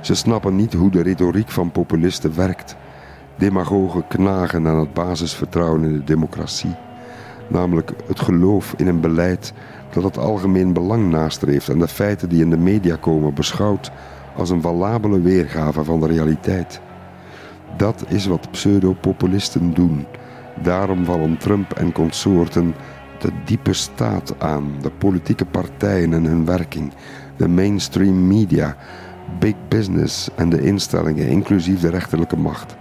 [0.00, 2.76] Ze snappen niet hoe de retoriek van populisten werkt.
[3.36, 6.74] Demagogen knagen aan het basisvertrouwen in de democratie.
[7.48, 9.52] Namelijk het geloof in een beleid
[9.90, 13.90] dat het algemeen belang nastreeft en de feiten die in de media komen beschouwt
[14.36, 16.80] als een valabele weergave van de realiteit.
[17.76, 20.06] Dat is wat pseudopopulisten doen.
[20.62, 22.74] Daarom vallen Trump en consorten
[23.18, 26.92] de diepe staat aan, de politieke partijen en hun werking,
[27.36, 28.76] de mainstream media,
[29.38, 32.76] big business en de instellingen, inclusief de rechterlijke macht.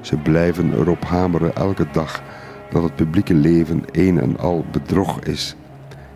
[0.00, 2.22] Ze blijven erop hameren elke dag
[2.70, 5.56] dat het publieke leven een en al bedrog is.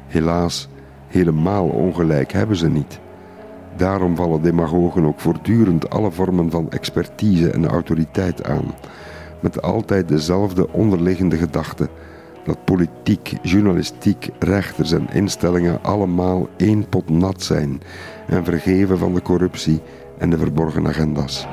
[0.07, 0.69] Helaas,
[1.07, 3.01] helemaal ongelijk hebben ze niet.
[3.77, 8.75] Daarom vallen demagogen ook voortdurend alle vormen van expertise en autoriteit aan,
[9.45, 11.89] met altijd dezelfde onderliggende gedachte
[12.45, 17.81] dat politiek, journalistiek, rechters en instellingen allemaal één pot nat zijn
[18.27, 19.81] en vergeven van de corruptie
[20.19, 21.47] en de verborgen agenda's.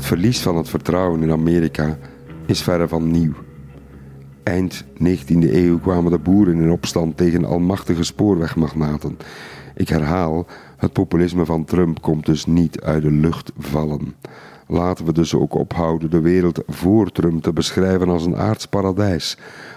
[0.00, 1.98] Het verlies van het vertrouwen in Amerika
[2.46, 3.32] is verre van nieuw.
[4.42, 9.18] Eind 19e eeuw kwamen de boeren in opstand tegen almachtige spoorwegmagnaten.
[9.74, 14.14] Ik herhaal, het populisme van Trump komt dus niet uit de lucht vallen.
[14.66, 19.36] Laten we dus ook ophouden de wereld voor Trump te beschrijven als een aards paradijs,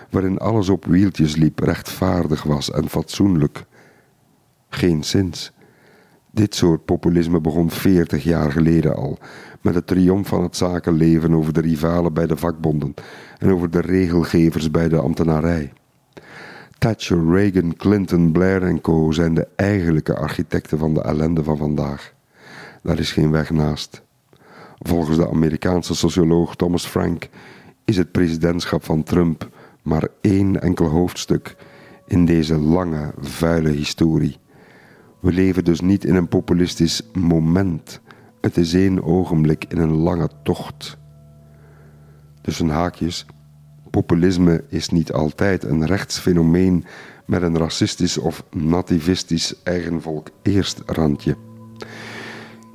[0.10, 3.66] waarin alles op wieltjes liep, rechtvaardig was en fatsoenlijk.
[4.70, 5.54] Geen zins.
[6.32, 9.18] Dit soort populisme begon 40 jaar geleden al,
[9.64, 12.94] met de triomf van het zakenleven over de rivalen bij de vakbonden
[13.38, 15.74] en over de regelgevers bij de ambtenarij.
[16.78, 19.12] Thatcher, Reagan, Clinton, Blair en co.
[19.12, 22.14] zijn de eigenlijke architecten van de ellende van vandaag.
[22.82, 24.02] Daar is geen weg naast.
[24.80, 27.30] Volgens de Amerikaanse socioloog Thomas Frank
[27.86, 29.50] is het presidentschap van Trump
[29.84, 31.56] maar één enkel hoofdstuk
[32.08, 34.38] in deze lange, vuile historie.
[35.20, 38.02] We leven dus niet in een populistisch moment.
[38.44, 40.98] Het is één ogenblik in een lange tocht.
[42.42, 43.26] Tussen haakjes,
[43.90, 46.86] populisme is niet altijd een rechtsfenomeen
[47.26, 51.38] met een racistisch of nativistisch eigenvolk eerst randje.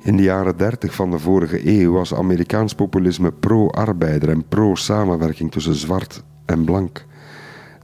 [0.03, 5.75] In de jaren 30 van de vorige eeuw was Amerikaans populisme pro-arbeider en pro-samenwerking tussen
[5.75, 7.05] zwart en blank.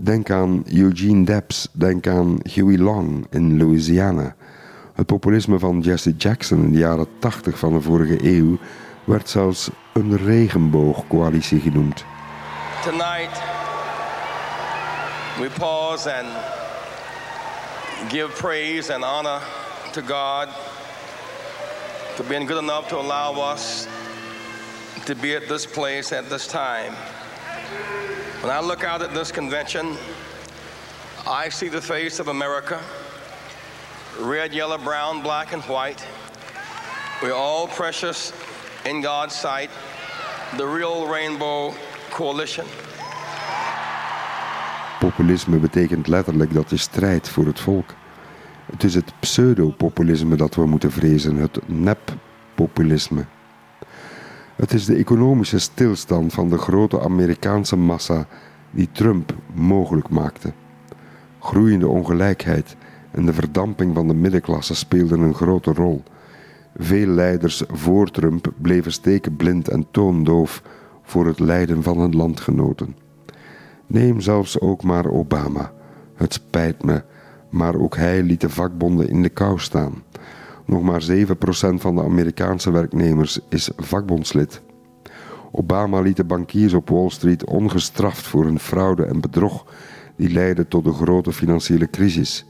[0.01, 4.35] Denk aan Eugene Debs, denk aan Huey Long in Louisiana.
[4.95, 8.58] Het populisme van Jesse Jackson in de jaren 80 van de vorige eeuw
[9.03, 12.05] werd zelfs een regenboogcoalitie genoemd.
[12.84, 13.41] Tonight,
[15.39, 16.27] we pause and
[18.12, 19.41] give praise and honor
[19.91, 20.47] to God
[22.13, 23.88] for being good enough to allow us
[25.05, 26.93] to be at this place at this time.
[28.41, 29.86] When I look out at this convention,
[31.45, 32.79] I see the face of America
[34.19, 36.08] red, yellow, brown, black, and white.
[37.21, 38.34] We're all precious
[38.84, 39.69] in God's sight.
[40.58, 41.73] The real Rainbow
[42.10, 42.65] Coalition.
[44.99, 47.93] Populisme betekent letterlijk dat je strijdt voor het volk.
[48.71, 53.25] Het is het pseudopopulisme dat we moeten vrezen, het nep-populisme.
[54.56, 58.28] Het is de economische stilstand van de grote Amerikaanse massa
[58.71, 60.54] die Trump mogelijk maakte.
[61.39, 62.75] Groeiende ongelijkheid
[63.15, 66.04] en de verdamping van de middenklasse speelden een grote rol.
[66.78, 70.62] Veel leiders voor Trump bleven stekenblind en toondoof
[71.04, 72.95] voor het lijden van hun landgenoten.
[73.88, 75.71] Neem zelfs ook maar Obama.
[76.15, 77.04] Het spijt me,
[77.49, 80.04] maar ook hij liet de vakbonden in de kou staan.
[80.65, 81.15] Nog maar 7%
[81.75, 84.62] van de Amerikaanse werknemers is vakbondslid.
[85.51, 89.65] Obama liet de bankiers op Wall Street ongestraft voor hun fraude en bedrog
[90.15, 92.45] die leidde tot de grote financiële crisis.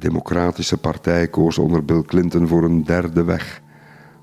[0.00, 3.60] De Democratische Partij koos onder Bill Clinton voor een derde weg.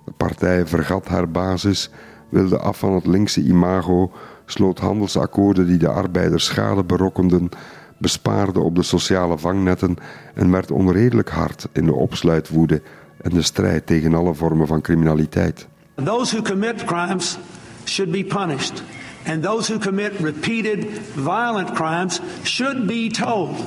[0.06, 1.90] De partij vergat haar basis,
[2.30, 4.12] wilde af van het linkse imago,
[4.46, 7.50] sloot handelsakkoorden die de arbeiders schade berokkenden,
[7.98, 9.96] bespaarde op de sociale vangnetten
[10.34, 12.82] en werd onredelijk hard in de opsluitwoede
[13.22, 15.68] en de strijd tegen alle vormen van criminaliteit.
[16.04, 17.38] Those who commit crimes
[17.86, 18.84] should be punished.
[19.28, 23.66] And those who commit repeated violent crimes should be told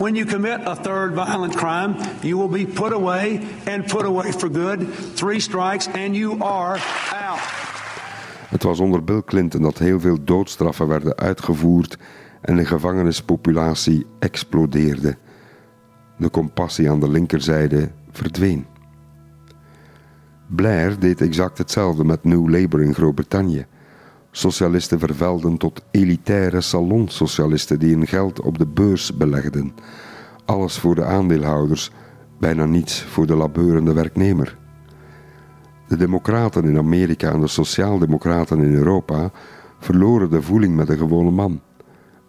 [0.00, 4.32] when you commit a third violent crime, you will be put away and put away
[4.32, 4.88] for good.
[5.14, 6.78] Three strikes and you are
[7.12, 7.38] out.
[8.48, 11.98] Het was onder Bill Clinton dat heel veel doodstraffen werden uitgevoerd
[12.40, 15.16] en de gevangenispopulatie explodeerde.
[16.16, 18.66] De compassie aan de linkerzijde verdween.
[20.46, 23.66] Blair deed exact hetzelfde met New Labour in Groot-Brittannië.
[24.30, 29.72] Socialisten vervelden tot elitaire salonsocialisten die hun geld op de beurs belegden.
[30.44, 31.90] Alles voor de aandeelhouders,
[32.38, 34.58] bijna niets voor de labeurende werknemer.
[35.88, 39.30] De democraten in Amerika en de sociaaldemocraten in Europa
[39.78, 41.60] verloren de voeling met de gewone man.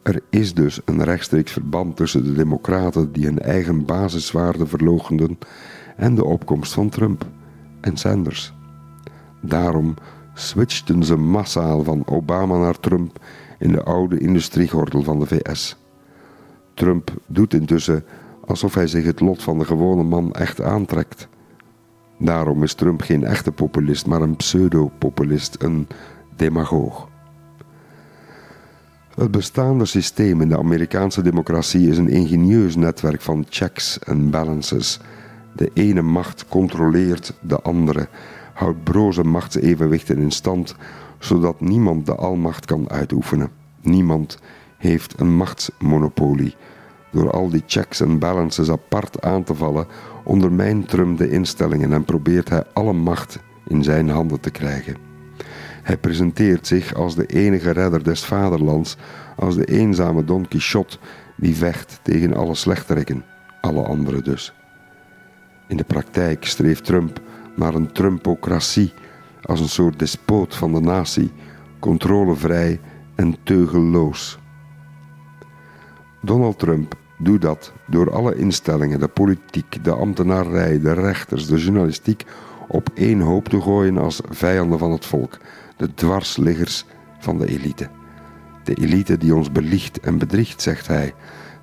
[0.03, 5.37] Er is dus een rechtstreeks verband tussen de democraten die hun eigen basiswaarden verloochenden
[5.97, 7.25] en de opkomst van Trump
[7.81, 8.53] en Sanders.
[9.41, 9.95] Daarom
[10.41, 13.19] switchten ze massaal van Obama naar Trump
[13.59, 15.77] in de oude industriegordel van de VS.
[16.73, 18.03] Trump doet intussen
[18.45, 21.27] alsof hij zich het lot van de gewone man echt aantrekt.
[22.17, 25.87] Daarom is Trump geen echte populist, maar een pseudo-populist, een
[26.35, 27.09] demagoog.
[29.15, 34.99] Het bestaande systeem in de Amerikaanse democratie is een ingenieus netwerk van checks en balances.
[35.55, 38.07] De ene macht controleert de andere,
[38.61, 40.75] houdt broze machtsevenwichten in stand,
[41.19, 43.49] zodat niemand de almacht kan uitoefenen.
[43.81, 44.39] Niemand
[44.77, 46.55] heeft een machtsmonopolie.
[47.11, 49.87] Door al die checks en balances apart aan te vallen,
[50.23, 54.95] ondermijnt Trump de instellingen en probeert hij alle macht in zijn handen te krijgen.
[55.83, 58.97] Hij presenteert zich als de enige redder des vaderlands,
[59.37, 60.97] als de eenzame Don Quixote
[61.35, 63.23] die vecht tegen alle slechterikken,
[63.61, 64.53] alle anderen dus.
[65.67, 67.21] In de praktijk streeft Trump
[67.55, 68.93] naar een Trumpocratie,
[69.41, 71.31] als een soort despoot van de natie,
[71.79, 72.79] controlevrij
[73.15, 74.39] en teugelloos.
[76.21, 82.25] Donald Trump doet dat door alle instellingen, de politiek, de ambtenarij, de rechters, de journalistiek
[82.67, 85.37] op één hoop te gooien als vijanden van het volk,
[85.77, 86.85] de dwarsliggers
[87.19, 87.89] van de elite.
[88.63, 91.13] De elite die ons beliegt en bedriegt, zegt hij.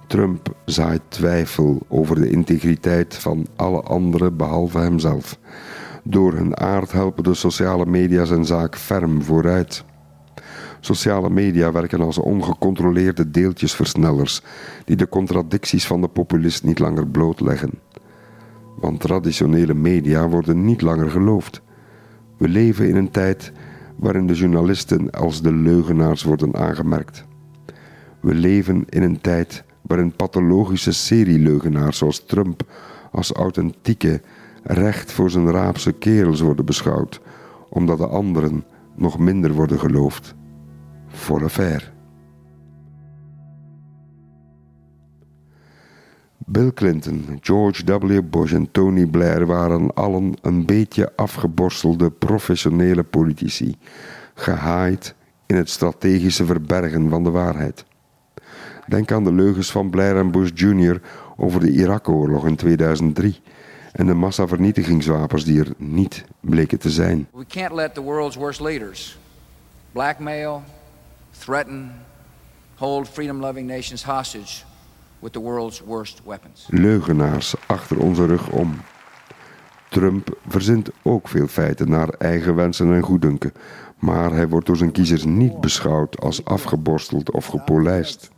[0.07, 5.39] Trump zaait twijfel over de integriteit van alle anderen behalve hemzelf.
[6.11, 9.85] Door hun aard helpen de sociale media zijn zaak ferm vooruit.
[10.81, 14.43] Sociale media werken als ongecontroleerde deeltjesversnellers
[14.85, 17.71] die de contradicties van de populist niet langer blootleggen.
[18.77, 21.63] Want traditionele media worden niet langer geloofd.
[22.37, 23.53] We leven in een tijd
[23.97, 27.25] waarin de journalisten als de leugenaars worden aangemerkt.
[28.21, 32.63] We leven in een tijd waarin pathologische serieleugenaars zoals Trump
[33.13, 34.21] als authentieke,
[34.69, 37.21] recht voor zijn raapse kerels worden beschouwd,
[37.69, 38.65] omdat de anderen
[38.97, 40.35] nog minder worden geloofd.
[41.07, 41.85] Voor affaire.
[46.47, 48.21] Bill Clinton, George W.
[48.31, 53.77] Bush en Tony Blair waren allen een beetje afgeborstelde professionele politici,
[54.35, 55.15] gehaaid
[55.47, 57.85] in het strategische verbergen van de waarheid.
[58.87, 61.01] Denk aan de leugens van Blair en Bush Jr.
[61.37, 63.41] over de Irak-oorlog in 2003
[63.93, 67.29] en de massavernietigingswapens die er niet bleken te zijn.
[67.33, 69.19] We can't let the world's worst leaders
[69.93, 70.63] blackmail,
[71.31, 71.91] threaten,
[72.75, 74.65] hold freedom-loving nations hostage
[75.19, 76.67] with the world's worst weapons.
[76.71, 78.81] Leugenaars achter onze rug om.
[79.89, 83.53] Trump verzint ook veel feiten naar eigen wensen en goeddunken,
[83.99, 88.31] maar hij wordt door zijn kiezers niet beschouwd als afgeborsteld of gepolijst.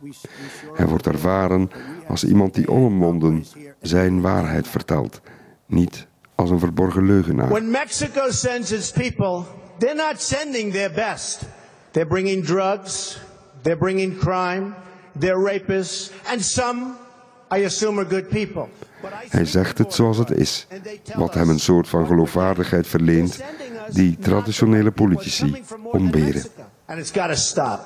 [0.73, 1.71] Hij wordt ervaren
[2.07, 3.45] als iemand die onomwonden
[3.81, 5.21] zijn waarheid vertelt,
[5.71, 7.49] niet als een verborgen leugenaar.
[7.49, 9.43] When Mexico sends its people,
[9.77, 11.41] they're not sending their best.
[11.91, 13.19] They're bringing drugs,
[13.61, 14.73] they're bringing crime,
[15.19, 16.95] they're rapists, and some,
[17.57, 18.67] I assume, are good people.
[19.29, 20.67] Hij zegt het zoals het is,
[21.15, 23.39] wat hem een soort van geloofwaardigheid verleent
[23.89, 26.43] die traditionele politici ontberen.
[26.85, 27.79] And it's got to stop.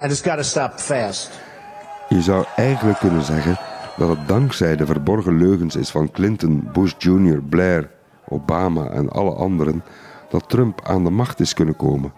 [0.00, 1.30] And it's got to stop fast.
[2.08, 3.58] Je zou eigenlijk kunnen zeggen
[4.06, 7.90] dat het dankzij de verborgen leugens is van Clinton, Bush Jr., Blair,
[8.28, 9.84] Obama en alle anderen
[10.28, 12.12] dat Trump aan de macht is kunnen komen.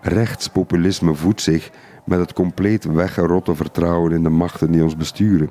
[0.00, 1.70] Rechtspopulisme voedt zich
[2.04, 5.50] met het compleet weggerotte vertrouwen in de machten die ons besturen.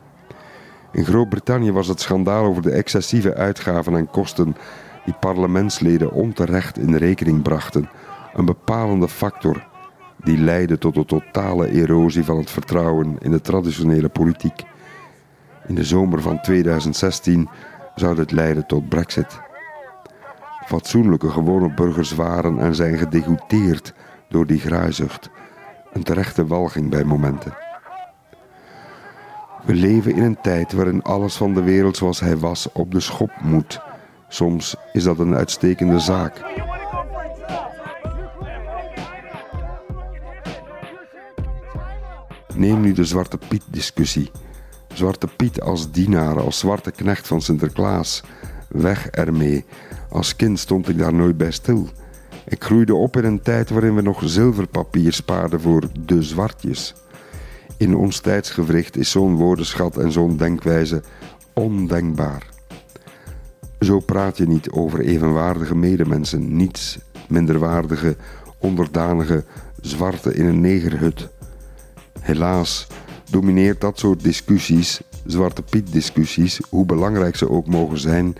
[0.91, 4.55] In Groot-Brittannië was het schandaal over de excessieve uitgaven en kosten
[5.05, 7.89] die parlementsleden onterecht in rekening brachten
[8.33, 9.67] een bepalende factor
[10.23, 14.63] die leidde tot de totale erosie van het vertrouwen in de traditionele politiek.
[15.67, 17.49] In de zomer van 2016
[17.95, 19.39] zou dit leiden tot Brexit.
[20.65, 23.93] Fatsoenlijke gewone burgers waren en zijn gedegoûteerd
[24.29, 25.29] door die graaizucht,
[25.93, 27.57] een terechte walging bij momenten.
[29.65, 32.99] We leven in een tijd waarin alles van de wereld zoals hij was op de
[32.99, 33.79] schop moet.
[34.27, 36.43] Soms is dat een uitstekende zaak.
[42.55, 44.31] Neem nu de Zwarte Piet-discussie.
[44.95, 48.23] Zwarte Piet als dienaar, als zwarte knecht van Sinterklaas.
[48.67, 49.65] Weg ermee.
[50.09, 51.89] Als kind stond ik daar nooit bij stil.
[52.45, 56.93] Ik groeide op in een tijd waarin we nog zilverpapier spaarden voor de zwartjes.
[57.77, 61.03] In ons tijdsgewricht is zo'n woordenschat en zo'n denkwijze
[61.53, 62.47] ondenkbaar.
[63.79, 66.99] Zo praat je niet over evenwaardige medemensen, niets
[67.29, 68.15] minderwaardige,
[68.57, 69.43] onderdanige
[69.81, 71.29] zwarte in een negerhut.
[72.19, 72.87] Helaas
[73.29, 78.35] domineert dat soort discussies, Zwarte Piet discussies, hoe belangrijk ze ook mogen zijn,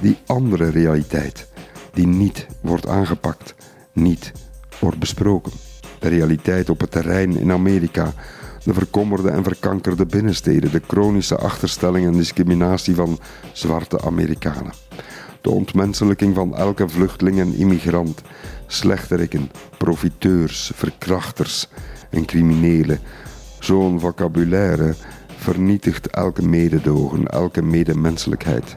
[0.00, 1.46] die andere realiteit,
[1.92, 3.54] die niet wordt aangepakt,
[3.92, 4.32] niet
[4.78, 5.52] wordt besproken.
[5.98, 8.12] De realiteit op het terrein in Amerika,
[8.64, 13.18] de verkommerde en verkankerde binnensteden, de chronische achterstelling en discriminatie van
[13.52, 14.72] zwarte Amerikanen.
[15.40, 18.22] De ontmenselijking van elke vluchteling en immigrant,
[18.66, 21.68] slechterikken, profiteurs, verkrachters
[22.10, 23.00] en criminelen.
[23.62, 24.94] Zo'n vocabulaire
[25.36, 28.76] vernietigt elke mededogen, elke medemenselijkheid.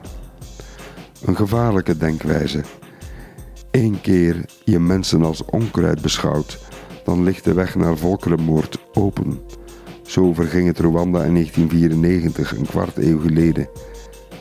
[1.25, 2.63] Een gevaarlijke denkwijze.
[3.71, 6.59] Eén keer je mensen als onkruid beschouwt,
[7.03, 9.39] dan ligt de weg naar volkerenmoord open.
[10.03, 13.69] Zo verging het Rwanda in 1994, een kwart eeuw geleden.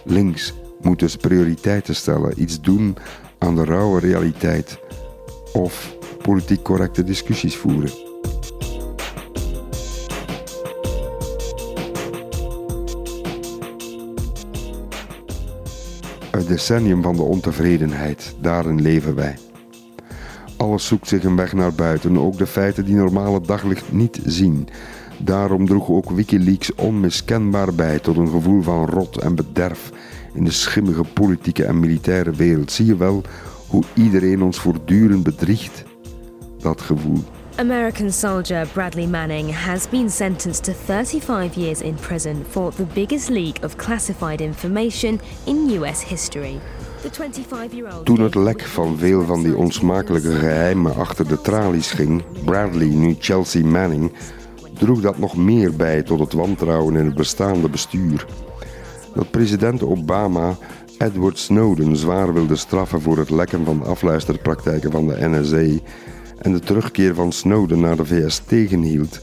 [0.04, 2.96] Links moet dus prioriteiten stellen, iets doen
[3.38, 4.78] aan de rauwe realiteit
[5.52, 8.12] of politiek correcte discussies voeren.
[16.34, 19.36] Het decennium van de ontevredenheid, daarin leven wij.
[20.56, 24.68] Alles zoekt zich een weg naar buiten, ook de feiten die normale daglicht niet zien.
[25.18, 29.92] Daarom droeg ook Wikileaks onmiskenbaar bij tot een gevoel van rot en bederf
[30.32, 32.72] in de schimmige politieke en militaire wereld.
[32.72, 33.22] Zie je wel
[33.66, 35.84] hoe iedereen ons voortdurend bedriegt?
[36.58, 37.24] Dat gevoel.
[37.58, 43.30] American soldier Bradley Manning has been sentenced to 35 years in prison for the biggest
[43.30, 46.60] leak of classified information in US history.
[47.02, 52.22] The 25-year-old Toen het lek van veel van die onsmakelijke geheimen achter de tralies ging,
[52.44, 54.12] Bradley, nu Chelsea Manning,
[54.78, 58.26] droeg dat nog meer bij tot het wantrouwen in het bestaande bestuur.
[59.14, 60.56] Dat president Obama
[60.98, 65.82] Edward Snowden zwaar wilde straffen voor het lekken van afluisterpraktijken van de NSA
[66.44, 69.20] en de terugkeer van Snowden naar de VS tegenhield,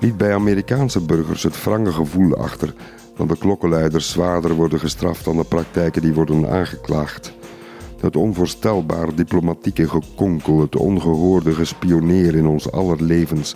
[0.00, 2.74] liet bij Amerikaanse burgers het wrange gevoel achter
[3.16, 7.32] dat de klokkenluiders zwaarder worden gestraft dan de praktijken die worden aangeklaagd.
[8.00, 13.54] Het onvoorstelbaar diplomatieke gekonkel, het ongehoorde gespioneer in ons aller levens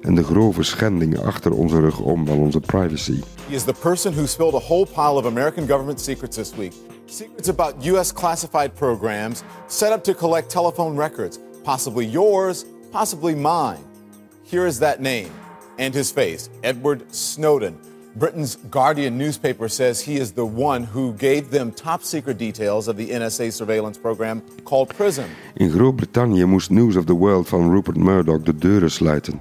[0.00, 3.20] en de grove schending achter onze rug om van onze privacy.
[3.48, 6.72] He is the person who spilled a whole pile of American government secrets this week.
[7.06, 8.12] Secrets about U.S.
[8.12, 13.84] classified programs set up to collect telephone records, possibly yours, possibly mine.
[14.42, 15.30] Here is that name
[15.78, 17.78] and his face Edward Snowden.
[18.14, 22.96] Britain's Guardian newspaper says he is the one who gave them top secret details of
[22.96, 25.24] the NSA surveillance program called PRISM.
[25.54, 29.40] In Groot-Brittannië moest News of the World van Rupert Murdoch de deuren sluiten.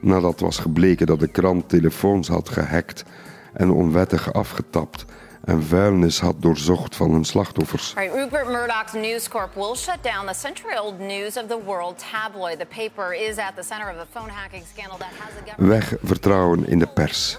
[0.00, 3.04] Nadat was gebleken dat de krant telefoons had gehackt
[3.52, 5.04] en onwettig afgetapt
[5.46, 7.94] en vuilnis had doorzocht van hun slachtoffers.
[7.96, 12.58] Right, Rupert Murdoch's News Corp will shut down the century-old News of the World tabloid.
[12.58, 15.88] The paper is at the center of a phone hacking scandal that has the government.
[15.88, 17.38] Weg vertrouwen in de pers.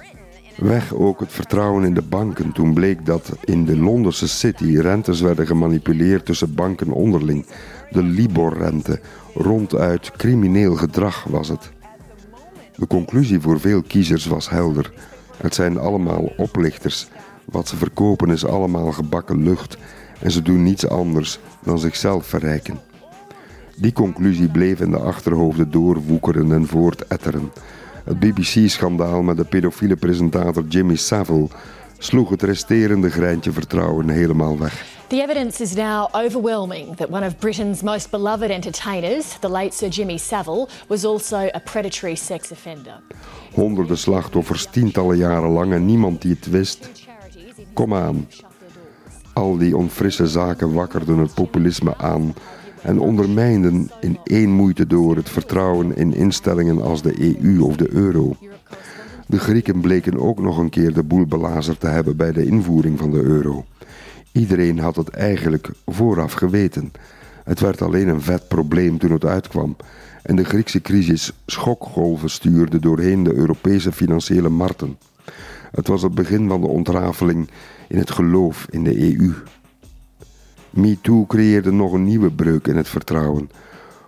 [0.55, 5.21] Weg ook het vertrouwen in de banken toen bleek dat in de Londense city rentes
[5.21, 7.45] werden gemanipuleerd tussen banken onderling.
[7.89, 8.99] De Libor-rente,
[9.33, 11.71] ronduit crimineel gedrag was het.
[12.75, 14.91] De conclusie voor veel kiezers was helder.
[15.37, 17.07] Het zijn allemaal oplichters.
[17.51, 19.77] Wat ze verkopen is allemaal gebakken lucht
[20.19, 22.79] en ze doen niets anders dan zichzelf verrijken.
[23.75, 27.51] Die conclusie bleef in de achterhoofden doorwoekeren en voortetteren.
[28.03, 31.47] Het BBC-schandaal met de pedofiele presentator Jimmy Savile
[31.97, 34.85] sloeg het resterende greintje vertrouwen helemaal weg.
[35.07, 39.87] The evidence is now overwhelming that one of Britain's most beloved entertainers, the late Sir
[39.87, 42.99] Jimmy Savile, was also a predatory sex offender.
[43.53, 46.89] Honderden slachtoffers, tientallen jaren lang en niemand die het wist.
[47.73, 48.27] Kom aan.
[49.33, 52.33] Al die onfrisse zaken wakkerden het populisme aan
[52.81, 57.91] en ondermijnden in één moeite door het vertrouwen in instellingen als de EU of de
[57.91, 58.35] euro.
[59.27, 62.99] De Grieken bleken ook nog een keer de boel belazerd te hebben bij de invoering
[62.99, 63.65] van de euro.
[64.31, 66.91] Iedereen had het eigenlijk vooraf geweten.
[67.43, 69.75] Het werd alleen een vet probleem toen het uitkwam.
[70.23, 74.97] En de Griekse crisis schokgolven stuurde doorheen de Europese financiële markten.
[75.77, 77.49] Het was het begin van de ontrafeling
[77.87, 79.33] in het geloof in de EU.
[80.69, 83.49] MeToo creëerde nog een nieuwe breuk in het vertrouwen.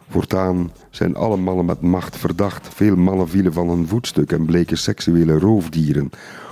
[0.09, 2.73] Voortaan zijn alle mannen met macht verdacht.
[2.73, 6.09] Veel mannen vielen van hun voetstuk en bleken seksuele roofdieren.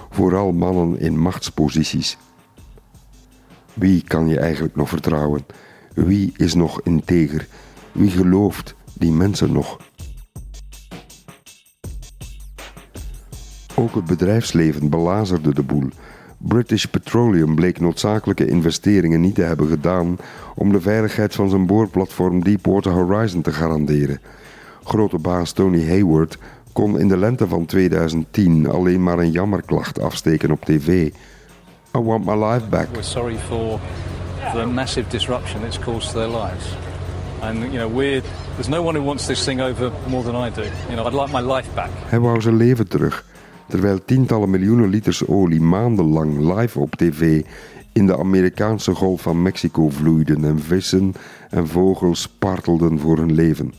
[0.09, 2.17] Vooral mannen in machtsposities.
[3.73, 5.45] Wie kan je eigenlijk nog vertrouwen?
[5.93, 7.47] Wie is nog integer?
[7.91, 9.77] Wie gelooft die mensen nog?
[13.79, 15.89] Ook het bedrijfsleven belazerde de boel.
[16.37, 20.17] British Petroleum bleek noodzakelijke investeringen niet te hebben gedaan
[20.55, 24.21] om de veiligheid van zijn boorplatform Deepwater Horizon te garanderen.
[24.83, 26.37] Grote baas Tony Hayward
[26.73, 31.11] kon in de lente van 2010 alleen maar een jammerklacht afsteken op tv.
[31.97, 32.87] I want my life back.
[32.91, 33.79] We're sorry for
[34.53, 36.75] the massive disruption it's caused to their lives.
[37.41, 38.21] And you know, we're
[38.53, 40.61] there's no one who wants this thing over more than I do.
[40.61, 41.89] You know, I'd like my life back.
[42.05, 43.25] Hij wou zijn leven terug,
[43.67, 47.41] terwijl tientallen miljoenen liters olie maandenlang live op tv
[47.93, 51.13] in de Amerikaanse golf van Mexico vloeiden en vissen
[51.49, 53.73] en vogels spartelden voor hun leven.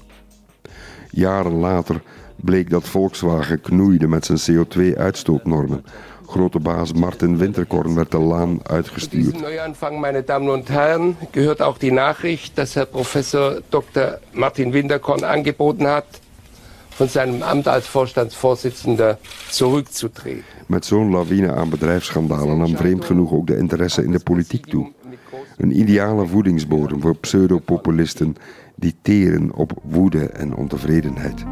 [1.10, 2.02] Jaren later
[2.36, 5.84] bleek dat Volkswagen knoeide met zijn CO2-uitstootnormen.
[6.26, 9.32] Grote baas Martin Winterkorn werd de laan uitgestuurd.
[9.32, 14.18] Diesen Neuanfang, meine Damen und Herren, gehört auch die Nachricht, dass Herr Professor Dr.
[14.32, 16.20] Martin Winterkorn angeboten hat,
[16.98, 19.18] von seinem Amt als Vorstandsvorsitzender
[19.50, 20.44] zurückzutreten.
[20.66, 24.92] Met zo'n lawine aan bedrijfsschandalen nam vreemd genoeg ook de interesse in de politiek toe.
[25.56, 28.36] Een ideale voedingsbodem voor pseudopopulisten
[28.76, 31.44] die teren op woede en ontevredenheid.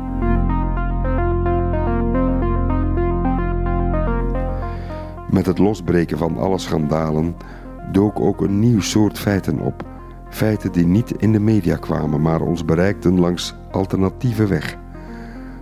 [5.30, 7.36] Met het losbreken van alle schandalen
[7.92, 9.84] dook ook een nieuw soort feiten op.
[10.30, 14.76] Feiten die niet in de media kwamen, maar ons bereikten langs alternatieve weg.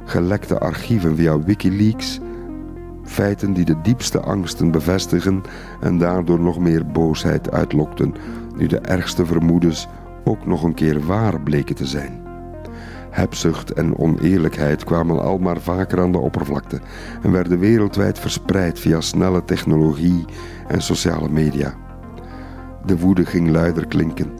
[0.04, 2.20] Gelekte archieven via Wikileaks,
[3.04, 5.42] feiten die de diepste angsten bevestigen
[5.80, 8.14] en daardoor nog meer boosheid uitlokten,
[8.56, 9.88] nu de ergste vermoedens
[10.24, 12.22] ook nog een keer waar bleken te zijn.
[13.10, 16.80] Hebzucht en oneerlijkheid kwamen al maar vaker aan de oppervlakte
[17.22, 20.24] en werden wereldwijd verspreid via snelle technologie
[20.68, 21.74] en sociale media.
[22.86, 24.30] De woede ging luider klinken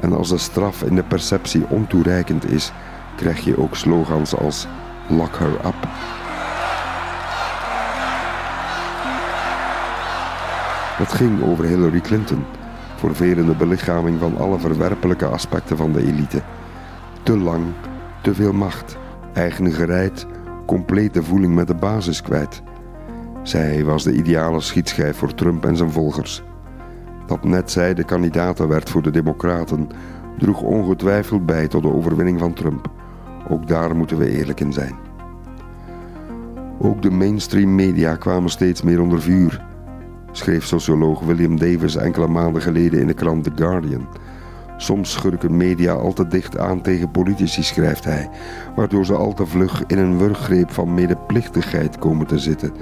[0.00, 2.72] en als de straf in de perceptie ontoereikend is,
[3.16, 4.66] krijg je ook slogans als
[5.16, 5.88] Lock her up.
[10.96, 12.44] Het ging over Hillary Clinton,
[12.96, 16.42] voor velen de belichaming van alle verwerpelijke aspecten van de elite.
[17.22, 17.64] Te lang,
[18.22, 18.96] te veel macht,
[19.32, 20.26] eigengereid,
[20.66, 22.62] complete voeling met de basis kwijt.
[23.42, 26.42] Zij was de ideale schietschijf voor Trump en zijn volgers.
[27.26, 29.88] Dat net zij de kandidaten werd voor de Democraten,
[30.38, 33.01] droeg ongetwijfeld bij tot de overwinning van Trump.
[33.48, 34.94] Ook daar moeten we eerlijk in zijn.
[36.78, 39.64] Ook de mainstream media kwamen steeds meer onder vuur,
[40.32, 44.06] schreef socioloog William Davis enkele maanden geleden in de krant The Guardian.
[44.76, 48.30] Soms schurken media al te dicht aan tegen politici, schrijft hij,
[48.76, 52.72] waardoor ze al te vlug in een wurggreep van medeplichtigheid komen te zitten,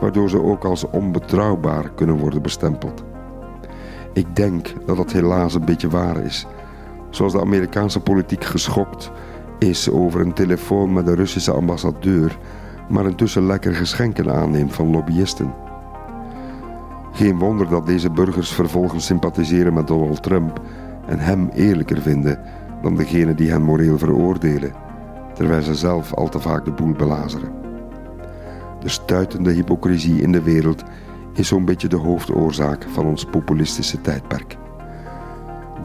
[0.00, 3.04] waardoor ze ook als onbetrouwbaar kunnen worden bestempeld.
[4.12, 6.46] Ik denk dat dat helaas een beetje waar is.
[7.10, 9.10] Zoals de Amerikaanse politiek geschokt
[9.58, 12.38] is over een telefoon met de Russische ambassadeur,
[12.88, 15.54] maar intussen lekker geschenken aanneemt van lobbyisten.
[17.12, 20.60] Geen wonder dat deze burgers vervolgens sympathiseren met Donald Trump
[21.06, 22.40] en hem eerlijker vinden
[22.82, 24.72] dan degene die hen moreel veroordelen,
[25.34, 27.52] terwijl ze zelf al te vaak de boel belazeren.
[28.80, 30.84] De stuitende hypocrisie in de wereld
[31.32, 34.56] is zo'n beetje de hoofdoorzaak van ons populistische tijdperk.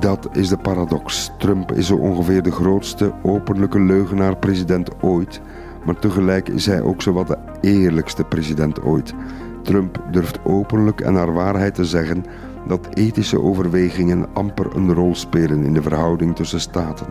[0.03, 1.31] Dat is de paradox.
[1.37, 5.41] Trump is zo ongeveer de grootste openlijke leugenaar-president ooit,
[5.85, 9.13] maar tegelijk is hij ook zowat de eerlijkste president ooit.
[9.61, 12.25] Trump durft openlijk en naar waarheid te zeggen
[12.67, 17.07] dat ethische overwegingen amper een rol spelen in de verhouding tussen staten.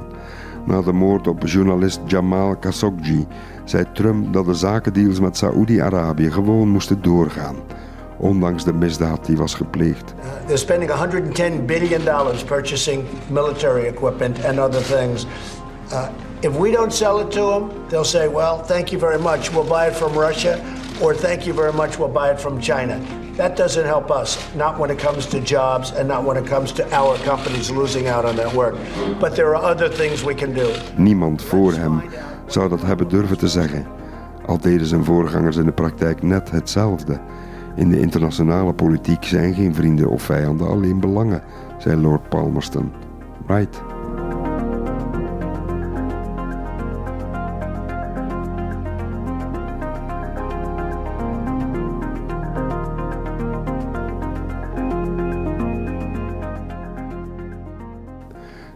[0.66, 3.26] Na de moord op journalist Jamal Khashoggi
[3.64, 7.56] zei Trump dat de zakendeals met Saoedi-Arabië gewoon moesten doorgaan,
[8.22, 10.14] ondanks de misdaad die was gepleegd.
[10.46, 15.26] They're spending 110 billion dollars purchasing military equipment and other things.
[15.92, 16.08] Uh,
[16.40, 19.50] if we don't sell it to them, they'll say, "Well, thank you very much.
[19.50, 20.58] We'll buy it from Russia,"
[21.00, 21.98] or "Thank you very much.
[21.98, 22.98] We'll buy it from China."
[23.36, 26.72] That doesn't help us, not when it comes to jobs and not when it comes
[26.72, 28.74] to our companies losing out on their work.
[29.20, 30.68] But there are other things we can do.
[30.96, 32.02] Niemand voor hem
[32.46, 33.86] zou dat hebben durven te zeggen,
[34.46, 37.20] al deden zijn voorgangers in de praktijk net hetzelfde.
[37.74, 41.42] In de internationale politiek zijn geen vrienden of vijanden, alleen belangen,
[41.78, 42.92] zei Lord Palmerston.
[43.46, 43.82] Right.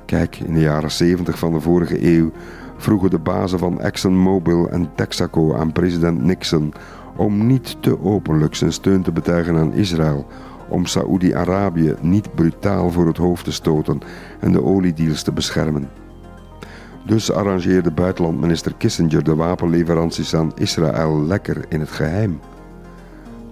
[0.07, 2.31] Kijk, in de jaren 70 van de vorige eeuw
[2.77, 6.73] vroegen de bazen van ExxonMobil en Texaco aan president Nixon
[7.17, 10.27] om niet te openlijk zijn steun te betuigen aan Israël,
[10.69, 14.01] om Saoedi-Arabië niet brutaal voor het hoofd te stoten
[14.41, 15.89] en de oliedeals te beschermen.
[17.07, 22.41] Dus arrangeerde buitenlandminister Kissinger de wapenleveranties aan Israël lekker in het geheim.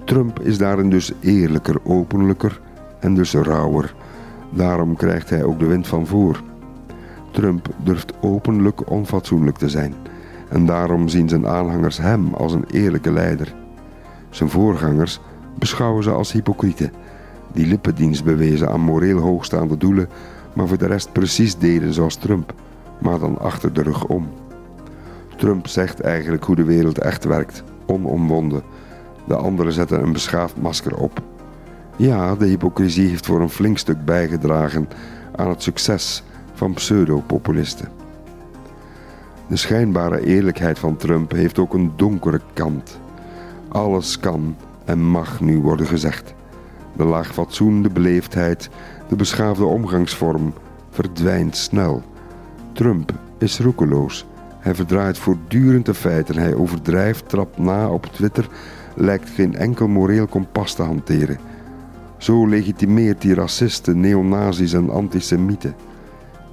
[0.04, 2.60] Trump is daarin dus eerlijker, openlijker
[3.00, 3.94] en dus rauwer.
[4.50, 6.42] Daarom krijgt hij ook de wind van voor.
[7.35, 9.95] Trump durft openlijk onfatsoenlijk te zijn.
[10.49, 13.55] En daarom zien zijn aanhangers hem als een eerlijke leider.
[14.30, 15.20] Zijn voorgangers
[15.59, 16.93] beschouwen ze als hypocrieten,
[17.53, 20.09] die lippendienst bewezen aan moreel hoogstaande doelen,
[20.53, 22.55] maar voor de rest precies deden zoals Trump,
[22.99, 24.28] maar dan achter de rug om.
[25.37, 28.62] Trump zegt eigenlijk hoe de wereld echt werkt, onomwonden.
[29.24, 31.22] De anderen zetten een beschaafd masker op.
[31.97, 34.89] Ja, de hypocrisie heeft voor een flink stuk bijgedragen
[35.37, 36.22] aan het succes
[36.64, 37.88] van pseudopopulisten.
[39.46, 43.00] De schijnbare eerlijkheid van Trump heeft ook een donkere kant.
[43.68, 46.34] Alles kan en mag nu worden gezegd.
[46.96, 48.70] De laag fatsoen, de beleefdheid,
[49.08, 50.52] de beschaafde omgangsvorm
[50.90, 52.02] verdwijnt snel.
[52.72, 54.26] Trump is roekeloos.
[54.58, 56.36] Hij verdraait voortdurend de feiten.
[56.36, 58.48] Hij overdrijft, trapt na op Twitter,
[58.94, 61.38] lijkt geen enkel moreel kompas te hanteren.
[62.16, 65.74] Zo legitimeert hij racisten, neonazis en antisemieten.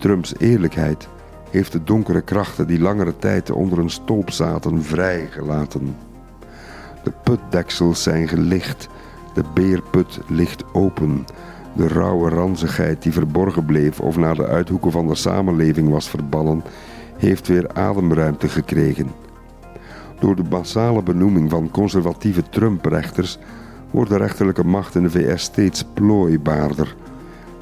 [0.02, 1.08] Trumps eerlijkheid
[1.50, 5.96] heeft de donkere krachten die langere tijd onder een stolp zaten vrijgelaten.
[7.04, 8.90] De putdeksels zijn gelicht,
[9.34, 11.26] de beerput ligt open.
[11.74, 16.64] De rauwe ranzigheid die verborgen bleef of naar de uithoeken van de samenleving was verbannen,
[17.18, 19.12] heeft weer ademruimte gekregen.
[20.20, 23.38] Door de massale benoeming van conservatieve Trump-rechters
[23.92, 26.96] wordt de rechterlijke macht in de VS steeds plooibaarder.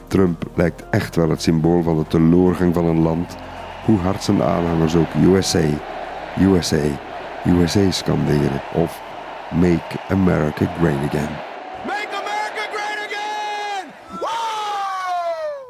[0.10, 3.36] Trump lijkt echt wel het symbool van de teleurgang van een land,
[3.86, 5.66] hoe hard zijn aanhangers ook USA,
[6.39, 6.84] USA,
[7.45, 9.01] USA scanderen of
[9.51, 11.30] Make America Great Again.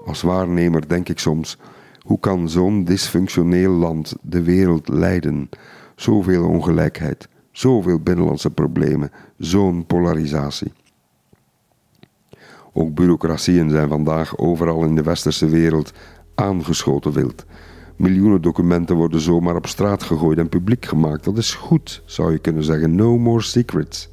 [0.05, 1.57] Als waarnemer denk ik soms,
[2.01, 5.49] hoe kan zo'n dysfunctioneel land de wereld leiden?
[5.95, 10.71] Zoveel ongelijkheid, zoveel binnenlandse problemen, zo'n polarisatie.
[12.73, 15.93] Ook bureaucratieën zijn vandaag overal in de westerse wereld
[16.35, 17.45] aangeschoten wild.
[17.95, 21.23] Miljoenen documenten worden zomaar op straat gegooid en publiek gemaakt.
[21.23, 22.95] Dat is goed, zou je kunnen zeggen.
[22.95, 24.09] No more secrets.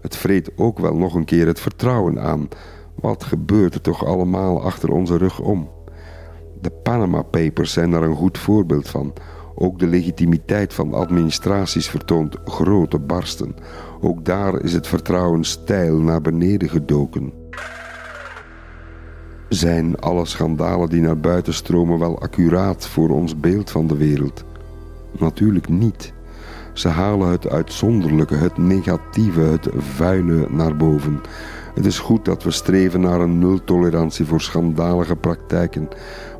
[0.00, 2.48] Het vreet ook wel nog een keer het vertrouwen aan.
[2.94, 5.68] Wat gebeurt er toch allemaal achter onze rug om?
[6.60, 9.12] De Panama Papers zijn daar een goed voorbeeld van.
[9.54, 13.54] Ook de legitimiteit van administraties vertoont grote barsten.
[14.00, 17.37] Ook daar is het vertrouwen steil naar beneden gedoken.
[19.48, 24.44] Zijn alle schandalen die naar buiten stromen wel accuraat voor ons beeld van de wereld?
[25.18, 26.12] Natuurlijk niet.
[26.72, 31.20] Ze halen het uitzonderlijke, het negatieve, het vuile naar boven.
[31.74, 35.88] Het is goed dat we streven naar een nultolerantie voor schandalige praktijken,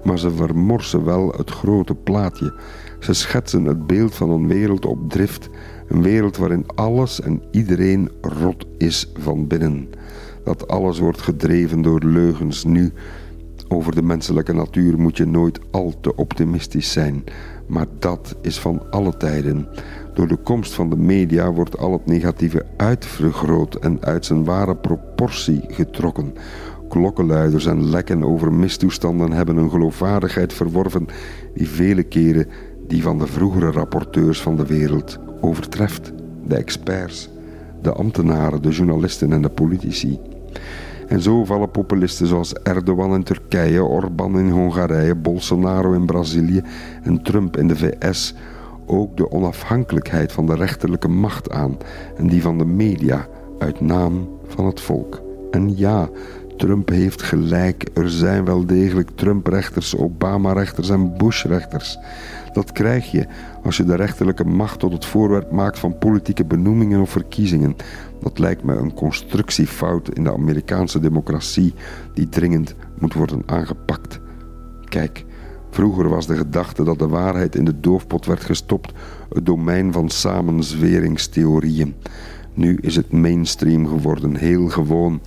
[0.05, 2.55] maar ze vermorsen wel het grote plaatje.
[2.99, 5.49] Ze schetsen het beeld van een wereld op drift,
[5.89, 9.89] een wereld waarin alles en iedereen rot is van binnen.
[10.49, 12.64] Dat alles wordt gedreven door leugens.
[12.64, 12.92] Nu,
[13.68, 17.24] over de menselijke natuur moet je nooit al te optimistisch zijn,
[17.66, 19.68] maar dat is van alle tijden.
[20.14, 24.76] Door de komst van de media wordt al het negatieve uitvergroot en uit zijn ware
[24.76, 26.34] proportie getrokken.
[26.88, 31.07] Klokkenluiders en lekken over mistoestanden hebben een geloofwaardigheid verworven
[31.55, 32.46] die vele keren
[32.86, 36.12] die van de vroegere rapporteurs van de wereld overtreft.
[36.46, 37.30] De experts,
[37.82, 40.18] de ambtenaren, de journalisten en de politici.
[41.09, 46.62] En zo vallen populisten zoals Erdogan in Turkije, Orbán in Hongarije, Bolsonaro in Brazilië
[47.03, 48.34] en Trump in de VS
[48.86, 51.76] ook de onafhankelijkheid van de rechterlijke macht aan
[52.16, 53.26] en die van de media
[53.59, 55.22] uit naam van het volk.
[55.51, 56.09] En ja,
[56.57, 57.88] Trump heeft gelijk.
[57.94, 61.99] Er zijn wel degelijk Trump-rechters, Obama-rechters en Bush-rechters.
[62.53, 63.26] Dat krijg je
[63.62, 67.76] als je de rechterlijke macht tot het voorwerp maakt van politieke benoemingen of verkiezingen.
[68.21, 71.75] Dat lijkt me een constructiefout in de Amerikaanse democratie
[72.14, 74.21] die dringend moet worden aangepakt.
[74.85, 75.25] Kijk,
[75.71, 78.93] vroeger was de gedachte dat de waarheid in de doofpot werd gestopt
[79.29, 81.95] het domein van samenzweringstheorieën.
[82.55, 85.21] Nu is het mainstream geworden, heel gewoon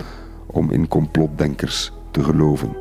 [0.45, 2.75] om in complotdenkers te geloven.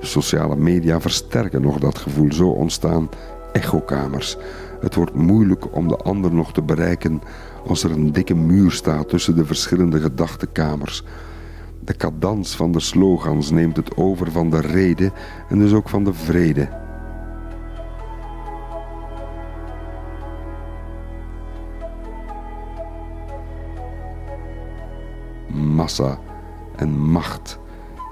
[0.00, 2.32] De sociale media versterken nog dat gevoel.
[2.32, 3.08] Zo ontstaan
[3.52, 4.36] echokamers.
[4.80, 7.22] Het wordt moeilijk om de ander nog te bereiken
[7.66, 11.02] als er een dikke muur staat tussen de verschillende gedachtekamers.
[11.80, 15.12] De cadans van de slogans neemt het over van de reden
[15.48, 16.68] en dus ook van de vrede.
[25.48, 26.18] Massa
[26.76, 27.58] en macht.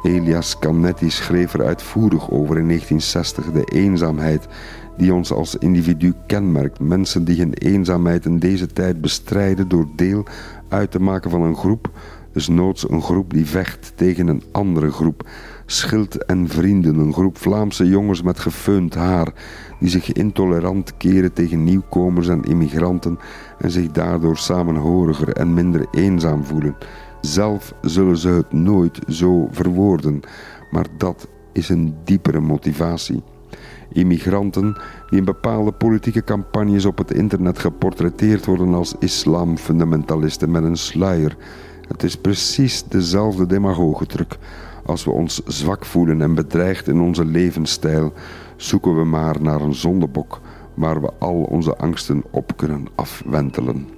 [0.02, 4.48] Elias Canetti schreef er uitvoerig over in 1960 de eenzaamheid
[4.96, 6.80] die ons als individu kenmerkt.
[6.80, 10.24] Mensen die hun eenzaamheid in deze tijd bestrijden door deel
[10.68, 11.90] uit te maken van een groep,
[12.32, 15.28] dus noods een groep die vecht tegen een andere groep.
[15.66, 19.32] Schild en vrienden, een groep Vlaamse jongens met gefeund haar,
[19.80, 23.18] die zich intolerant keren tegen nieuwkomers en immigranten
[23.58, 26.76] en zich daardoor samenhoriger en minder eenzaam voelen.
[27.20, 30.20] Zelf zullen ze het nooit zo verwoorden,
[30.70, 33.22] maar dat is een diepere motivatie.
[33.92, 34.76] Immigranten
[35.08, 41.36] die in bepaalde politieke campagnes op het internet geportretteerd worden als islamfundamentalisten met een sluier.
[41.88, 44.38] Het is precies dezelfde demagogentruc.
[44.86, 48.12] Als we ons zwak voelen en bedreigd in onze levensstijl,
[48.56, 50.40] zoeken we maar naar een zondebok
[50.74, 53.88] waar we al onze angsten op kunnen afwentelen.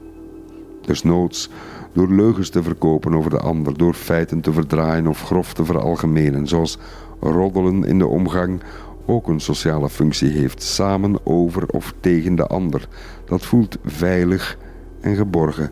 [0.80, 1.50] Dus noods
[1.92, 6.46] door leugens te verkopen over de ander, door feiten te verdraaien of grof te veralgemenen,
[6.46, 6.78] zoals
[7.20, 8.62] roddelen in de omgang
[9.06, 12.88] ook een sociale functie heeft, samen over of tegen de ander.
[13.24, 14.58] Dat voelt veilig
[15.00, 15.70] en geborgen,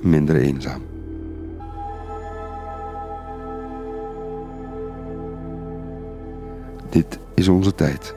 [0.00, 0.82] minder eenzaam.
[6.88, 8.14] Dit is onze tijd,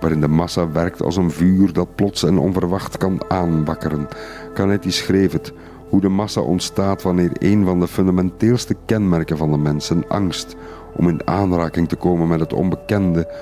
[0.00, 4.08] waarin de massa werkt als een vuur dat plots en onverwacht kan aanwakkeren.
[4.54, 5.52] Canetti schreef het,
[5.88, 10.56] hoe de massa ontstaat wanneer een van de fundamenteelste kenmerken van de mensen, angst
[10.96, 13.32] om in aanraking te komen met het onbekende,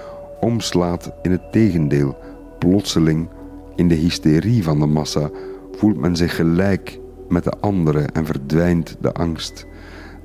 [0.40, 2.16] omslaat in het tegendeel.
[2.58, 3.28] Plotseling,
[3.74, 5.30] in de hysterie van de massa,
[5.72, 9.66] voelt men zich gelijk met de anderen en verdwijnt de angst.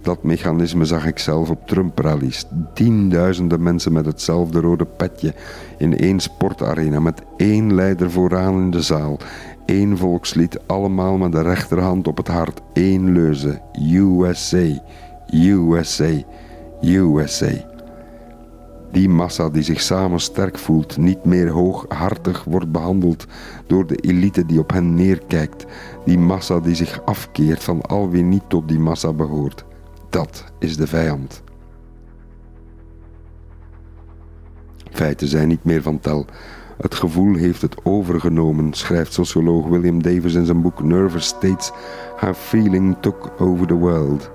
[0.02, 2.46] Dat mechanisme zag ik zelf op Trump-rallies.
[2.74, 5.34] Tienduizenden mensen met hetzelfde rode petje
[5.78, 9.18] in één sportarena met één leider vooraan in de zaal.
[9.66, 12.62] Eén volkslied, allemaal met de rechterhand op het hart.
[12.74, 13.62] Één leuze.
[13.74, 14.82] USA,
[15.30, 16.12] USA,
[16.82, 17.71] USA.
[18.92, 23.26] Die massa die zich samen sterk voelt, niet meer hooghartig wordt behandeld
[23.68, 25.66] door de elite die op hen neerkijkt.
[26.06, 29.66] Die massa die zich afkeert van al wie niet tot die massa behoort.
[30.10, 31.44] Dat is de vijand.
[34.92, 36.26] Feiten zijn niet meer van tel.
[36.78, 41.72] Het gevoel heeft het overgenomen, schrijft socioloog William Davis in zijn boek Nervous States
[42.18, 44.32] How Feeling Took Over the World.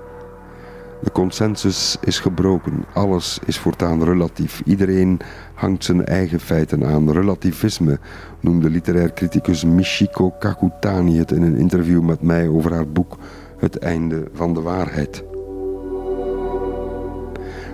[1.01, 4.61] De consensus is gebroken, alles is voortaan relatief.
[4.65, 5.19] Iedereen
[5.53, 7.11] hangt zijn eigen feiten aan.
[7.11, 7.99] Relativisme
[8.39, 13.17] noemde literair criticus Michiko Kakutani het in een interview met mij over haar boek
[13.57, 15.23] Het einde van de waarheid.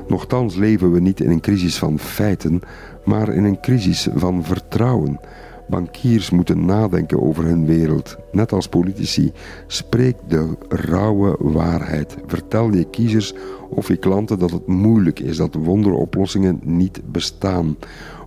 [0.07, 2.61] Nochtans leven we niet in een crisis van feiten,
[3.05, 5.19] maar in een crisis van vertrouwen.
[5.67, 8.17] Bankiers moeten nadenken over hun wereld.
[8.31, 9.31] Net als politici.
[9.67, 12.15] Spreek de rauwe waarheid.
[12.25, 13.33] Vertel je kiezers
[13.69, 17.77] of je klanten dat het moeilijk is, dat wonderoplossingen niet bestaan.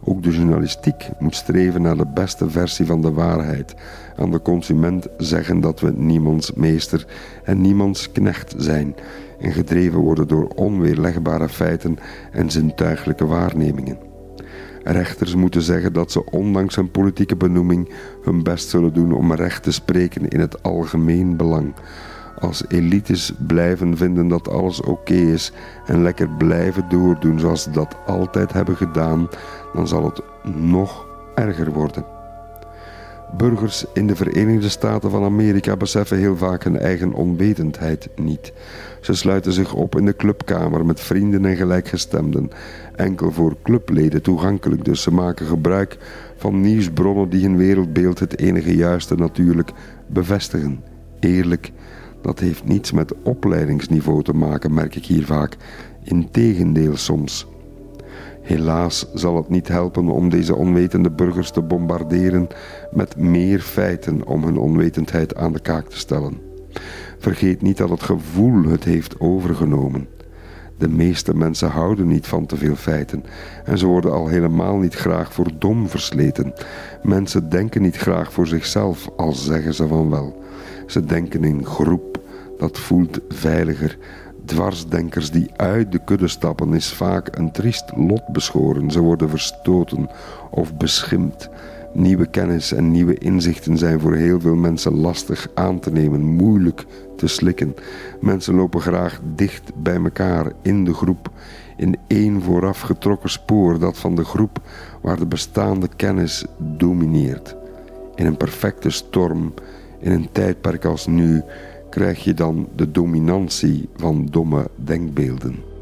[0.05, 3.75] Ook de journalistiek moet streven naar de beste versie van de waarheid.
[4.17, 7.07] Aan de consument zeggen dat we niemands meester
[7.45, 8.95] en niemands knecht zijn.
[9.41, 11.99] En gedreven worden door onweerlegbare feiten
[12.33, 14.16] en zintuiglijke waarnemingen.
[14.89, 17.89] Rechters moeten zeggen dat ze ondanks hun politieke benoeming
[18.23, 21.75] hun best zullen doen om recht te spreken in het algemeen belang.
[22.39, 25.53] Als elites blijven vinden dat alles oké is
[25.87, 29.29] en lekker blijven doordoen zoals ze dat altijd hebben gedaan,
[29.75, 30.21] dan zal het
[30.55, 32.05] nog erger worden.
[33.37, 38.53] Burgers in de Verenigde Staten van Amerika beseffen heel vaak hun eigen onwetendheid niet.
[39.01, 42.51] Ze sluiten zich op in de clubkamer met vrienden en gelijkgestemden,
[42.97, 45.99] enkel voor clubleden toegankelijk, dus ze maken gebruik
[46.37, 49.71] van nieuwsbronnen die hun wereldbeeld het enige juiste natuurlijk
[50.07, 50.81] bevestigen.
[51.21, 51.73] Eerlijk,
[52.23, 55.57] dat heeft niets met opleidingsniveau te maken, merk ik hier vaak.
[56.03, 57.47] Integendeel soms.
[58.43, 62.49] Helaas zal het niet helpen om deze onwetende burgers te bombarderen
[62.93, 66.35] met meer feiten om hun onwetendheid aan de kaak te stellen.
[67.19, 70.07] Vergeet niet dat het gevoel het heeft overgenomen.
[70.79, 73.25] De meeste mensen houden niet van te veel feiten
[73.65, 76.53] en ze worden al helemaal niet graag voor dom versleten.
[77.03, 80.43] Mensen denken niet graag voor zichzelf, al zeggen ze van wel.
[80.87, 82.21] Ze denken in groep,
[82.59, 83.99] dat voelt veiliger.
[84.45, 88.91] Dwarsdenkers die uit de kudde stappen is vaak een triest lot beschoren.
[88.91, 90.11] Ze worden verstoten
[90.51, 91.49] of beschimpt.
[91.93, 96.85] Nieuwe kennis en nieuwe inzichten zijn voor heel veel mensen lastig aan te nemen, moeilijk
[97.17, 97.75] te slikken.
[98.21, 101.31] Mensen lopen graag dicht bij elkaar in de groep,
[101.77, 104.61] in één vooraf getrokken spoor, dat van de groep
[105.03, 107.57] waar de bestaande kennis domineert.
[108.15, 109.55] In een perfecte storm,
[109.99, 111.43] in een tijdperk als nu,
[111.91, 115.76] krijg je dan de dominantie van domme denkbeelden.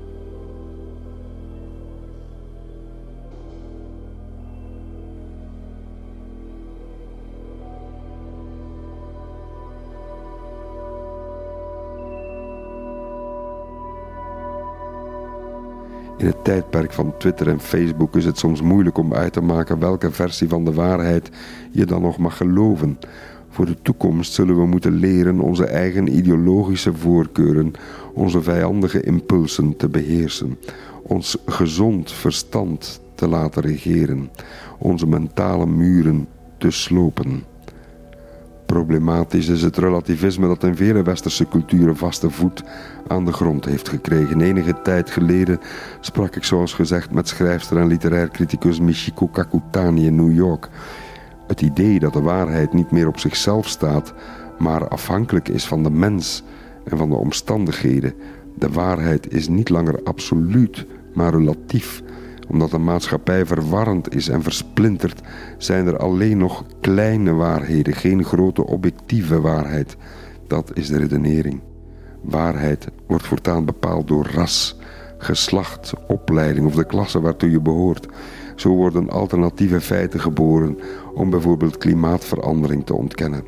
[16.24, 19.78] In het tijdperk van Twitter en Facebook is het soms moeilijk om uit te maken
[19.78, 21.30] welke versie van de waarheid
[21.70, 22.98] je dan nog mag geloven.
[23.48, 27.72] Voor de toekomst zullen we moeten leren onze eigen ideologische voorkeuren,
[28.14, 30.58] onze vijandige impulsen te beheersen,
[31.02, 34.30] ons gezond verstand te laten regeren,
[34.78, 37.53] onze mentale muren te slopen.
[38.66, 42.62] Problematisch is het relativisme dat in vele westerse culturen vaste voet
[43.06, 44.40] aan de grond heeft gekregen.
[44.40, 45.60] Enige tijd geleden
[46.00, 50.68] sprak ik zoals gezegd met schrijfster en literair criticus Michiko Kakutani in New York.
[51.46, 54.14] Het idee dat de waarheid niet meer op zichzelf staat,
[54.58, 56.42] maar afhankelijk is van de mens
[56.84, 58.14] en van de omstandigheden.
[58.54, 62.02] De waarheid is niet langer absoluut, maar relatief
[62.48, 65.20] omdat de maatschappij verwarrend is en versplinterd,
[65.58, 69.96] zijn er alleen nog kleine waarheden, geen grote objectieve waarheid.
[70.46, 71.60] Dat is de redenering.
[72.22, 74.78] Waarheid wordt voortaan bepaald door ras,
[75.18, 78.06] geslacht, opleiding of de klasse waartoe je behoort.
[78.56, 80.78] Zo worden alternatieve feiten geboren
[81.14, 83.44] om bijvoorbeeld klimaatverandering te ontkennen.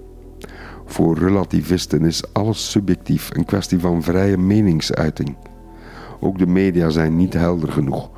[0.84, 5.36] Voor relativisten is alles subjectief, een kwestie van vrije meningsuiting.
[6.20, 8.10] Ook de media zijn niet helder genoeg.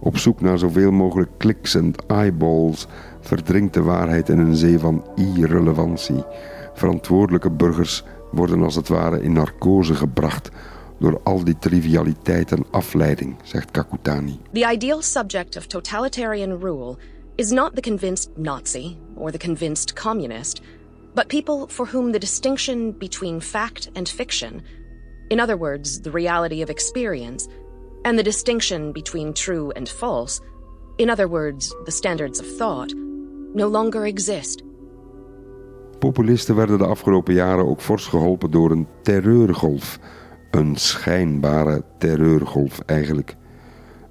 [0.00, 2.86] Op zoek naar zoveel mogelijk kliks en eyeballs
[3.20, 6.24] verdrinkt de waarheid in een zee van irrelevantie.
[6.74, 10.50] Verantwoordelijke burgers worden als het ware in narcose gebracht
[10.98, 14.40] door al die trivialiteit en afleiding, zegt Kakutani.
[14.52, 16.96] The ideal subject of totalitarian rule
[17.34, 20.60] is not the convinced Nazi or the convinced communist,
[21.14, 24.62] but people for whom the distinction between fact and fiction,
[25.28, 27.48] in other words, the reality of experience,
[28.02, 30.40] and the distinction between true and false,
[30.96, 32.94] in other words, the standards of thought,
[33.54, 34.62] no longer exist.
[35.98, 39.98] Populisten werden de afgelopen jaren ook fors geholpen door een terreurgolf.
[40.50, 43.36] Een schijnbare terreurgolf eigenlijk.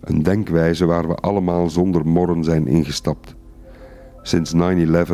[0.02, 3.36] Een denkwijze waar we allemaal zonder morren zijn ingestapt.
[4.22, 4.58] Sinds 9-11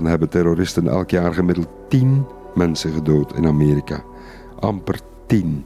[0.04, 4.04] hebben terroristen elk jaar gemiddeld 10 mensen gedood in Amerika.
[4.60, 5.66] Amper 10.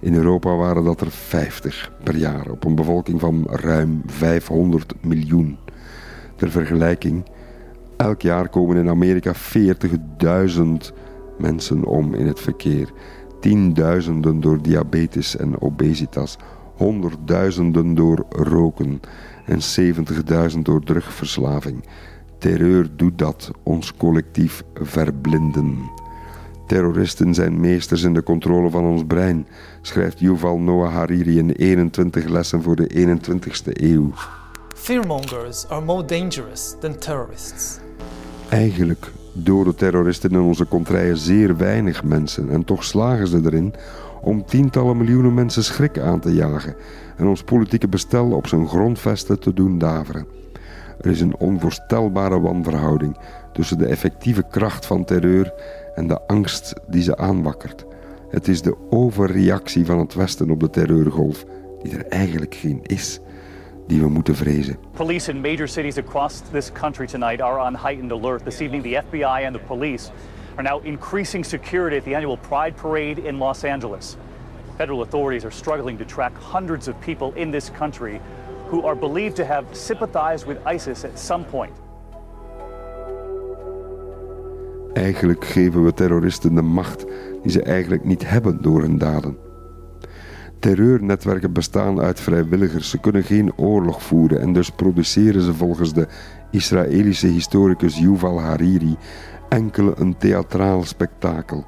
[0.00, 5.58] In Europa waren dat er 50 per jaar op een bevolking van ruim 500 miljoen.
[6.36, 7.24] Ter vergelijking,
[7.96, 10.62] elk jaar komen in Amerika 40.000
[11.38, 12.92] mensen om in het verkeer.
[13.40, 16.36] Tienduizenden door diabetes en obesitas,
[16.76, 19.00] honderdduizenden door roken
[19.46, 19.58] en
[20.54, 21.84] 70.000 door drugverslaving.
[22.38, 25.99] Terreur doet dat, ons collectief verblinden.
[26.70, 29.46] Terroristen zijn meesters in de controle van ons brein,
[29.80, 34.12] schrijft Yuval Noah Hariri in 21 lessen voor de 21ste eeuw.
[34.76, 37.78] Fearmongers are more dangerous than terrorists.
[38.48, 43.74] Eigenlijk doden terroristen in onze contraien zeer weinig mensen en toch slagen ze erin
[44.22, 46.74] om tientallen miljoenen mensen schrik aan te jagen
[47.16, 50.26] en ons politieke bestel op zijn grondvesten te doen daveren.
[51.00, 53.16] Er is een onvoorstelbare wanverhouding
[53.52, 55.52] tussen de effectieve kracht van terreur
[55.94, 57.86] en de angst die ze aanwakkert.
[58.28, 61.44] Het is de overreactie van het Westen op de terreurgolf,
[61.82, 63.20] die er eigenlijk geen is,
[63.86, 64.76] die we moeten vrezen.
[64.92, 68.44] Police in major cities across this country tonight are on heightened alert.
[68.44, 70.10] This evening, the FBI and the police
[70.56, 74.16] are now increasing security at the annual Pride Parade in Los Angeles.
[74.76, 78.20] Federal authorities are struggling to track hundreds of people in this country
[78.70, 81.72] who are believed to have sympathized with ISIS at some point.
[84.92, 87.04] Eigenlijk geven we terroristen de macht
[87.42, 89.36] die ze eigenlijk niet hebben door hun daden.
[90.58, 92.90] Terreurnetwerken bestaan uit vrijwilligers.
[92.90, 96.06] Ze kunnen geen oorlog voeren en dus produceren ze volgens de
[96.50, 98.96] Israëlische historicus Yuval Hariri
[99.48, 101.64] enkel een theatraal spektakel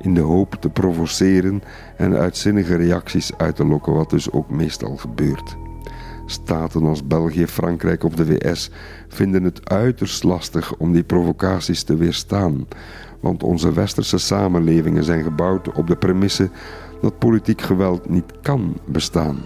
[0.00, 1.62] in de hoop te provoceren
[1.96, 5.56] en uitzinnige reacties uit te lokken, wat dus ook meestal gebeurt.
[6.26, 8.70] Staten als België, Frankrijk of de VS
[9.08, 12.66] vinden het uiterst lastig om die provocaties te weerstaan,
[13.20, 16.50] want onze westerse samenlevingen zijn gebouwd op de premisse
[17.00, 19.38] dat politiek geweld niet kan bestaan.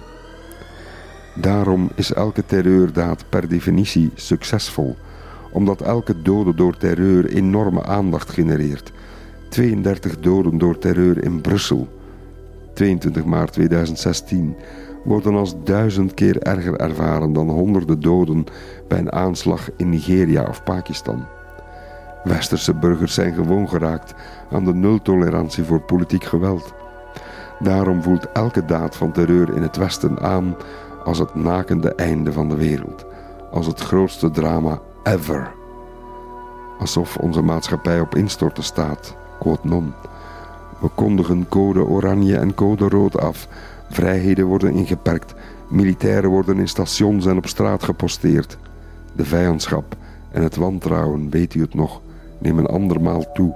[1.34, 4.96] Daarom is elke terreurdaad per definitie succesvol,
[5.52, 8.92] omdat elke dode door terreur enorme aandacht genereert.
[9.48, 11.88] 32 doden door terreur in Brussel,
[12.74, 14.56] 22 maart 2016,
[15.04, 18.44] worden als duizend keer erger ervaren dan honderden doden
[18.88, 21.26] bij een aanslag in Nigeria of Pakistan.
[22.24, 24.14] Westerse burgers zijn gewoon geraakt
[24.50, 26.74] aan de nultolerantie voor politiek geweld.
[27.58, 30.56] Daarom voelt elke daad van terreur in het Westen aan
[31.04, 33.06] als het nakende einde van de wereld,
[33.50, 35.52] als het grootste drama ever.
[36.78, 39.94] Alsof onze maatschappij op instorten staat, quote non.
[40.78, 43.48] We kondigen code oranje en code rood af.
[43.90, 45.34] Vrijheden worden ingeperkt.
[45.68, 48.58] Militairen worden in stations en op straat geposteerd.
[49.16, 49.96] De vijandschap
[50.30, 52.00] en het wantrouwen, weet u het nog,
[52.38, 53.54] nemen andermaal toe.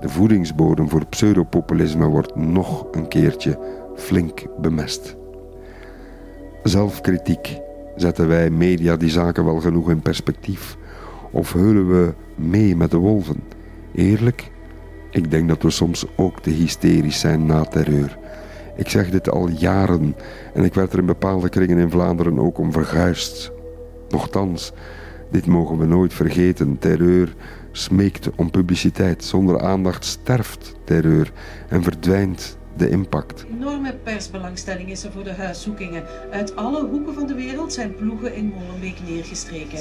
[0.00, 3.58] De voedingsbodem voor pseudopopulisme wordt nog een keertje
[3.96, 5.16] flink bemest.
[6.62, 7.60] Zelfkritiek.
[7.96, 10.76] Zetten wij media die zaken wel genoeg in perspectief?
[11.30, 13.42] Of heulen we mee met de wolven?
[13.94, 14.50] Eerlijk?
[15.10, 18.18] Ik denk dat we soms ook te hysterisch zijn na terreur.
[18.76, 20.16] Ik zeg dit al jaren
[20.54, 23.52] en ik werd er in bepaalde kringen in Vlaanderen ook om verguisd.
[24.08, 24.72] Nochtans,
[25.30, 26.78] dit mogen we nooit vergeten.
[26.78, 27.34] Terreur
[27.72, 29.24] smeekt om publiciteit.
[29.24, 31.32] Zonder aandacht sterft terreur
[31.68, 33.46] en verdwijnt de impact.
[33.50, 36.04] Enorme persbelangstelling is er voor de huiszoekingen.
[36.30, 39.78] Uit alle hoeken van de wereld zijn ploegen in Molenbeek neergestreken.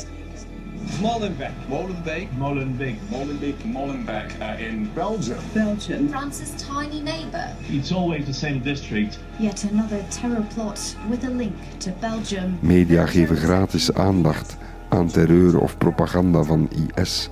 [1.02, 1.52] Molenbeek.
[1.68, 2.28] Molenbeek.
[2.38, 2.96] Molenbeek.
[3.10, 3.66] Molenbeek.
[3.66, 5.38] Molenbeek uh, in Belgium.
[5.54, 6.10] Belgium.
[6.10, 7.48] France's tiny neighbour.
[7.70, 9.20] It's always the same district.
[9.40, 12.58] Yet another terror plot with a link to Belgium.
[12.60, 14.58] Media geven gratis aandacht
[14.90, 17.30] aan terreur of propaganda van IS.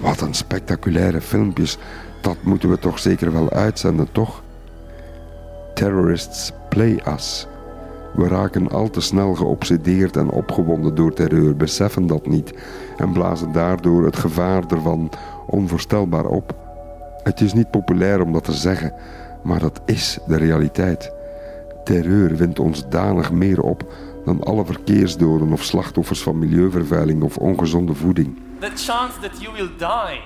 [0.00, 1.78] Wat een spectaculaire filmpjes.
[2.20, 4.42] Dat moeten we toch zeker wel uitzenden, toch?
[5.74, 7.46] Terrorists play us.
[8.16, 12.54] We raken al te snel geobsedeerd en opgewonden door terreur, beseffen dat niet
[12.96, 15.10] en blazen daardoor het gevaar ervan
[15.46, 16.54] onvoorstelbaar op.
[17.22, 18.92] Het is niet populair om dat te zeggen,
[19.42, 21.12] maar dat is de realiteit.
[21.84, 23.92] Terreur wint ons danig meer op
[24.24, 28.38] dan alle verkeersdoden of slachtoffers van milieuvervuiling of ongezonde voeding.
[28.58, 30.20] The chance that you will die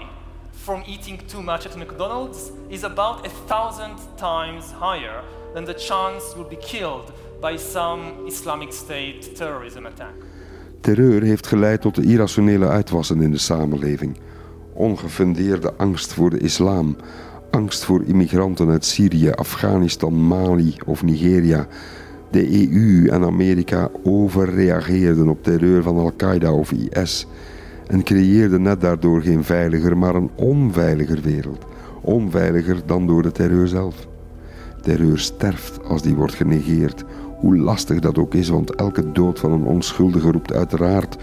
[0.50, 5.22] from eating too much at McDonald's is about a thousand times higher
[5.54, 10.12] than the chance you'll be killed by some Islamic State terrorism attack.
[10.80, 14.16] Terreur heeft geleid tot de irrationele uitwassen in de samenleving.
[14.72, 16.96] Ongefundeerde angst voor de islam,
[17.50, 21.66] angst voor immigranten uit Syrië, Afghanistan, Mali of Nigeria.
[22.30, 27.26] De EU en Amerika overreageerden op terreur van Al-Qaeda of IS
[27.86, 31.64] en creëerden net daardoor geen veiliger, maar een onveiliger wereld.
[32.00, 34.08] Onveiliger dan door de terreur zelf.
[34.80, 37.04] Terreur sterft als die wordt genegeerd,
[37.40, 41.16] hoe lastig dat ook is, want elke dood van een onschuldige roept uiteraard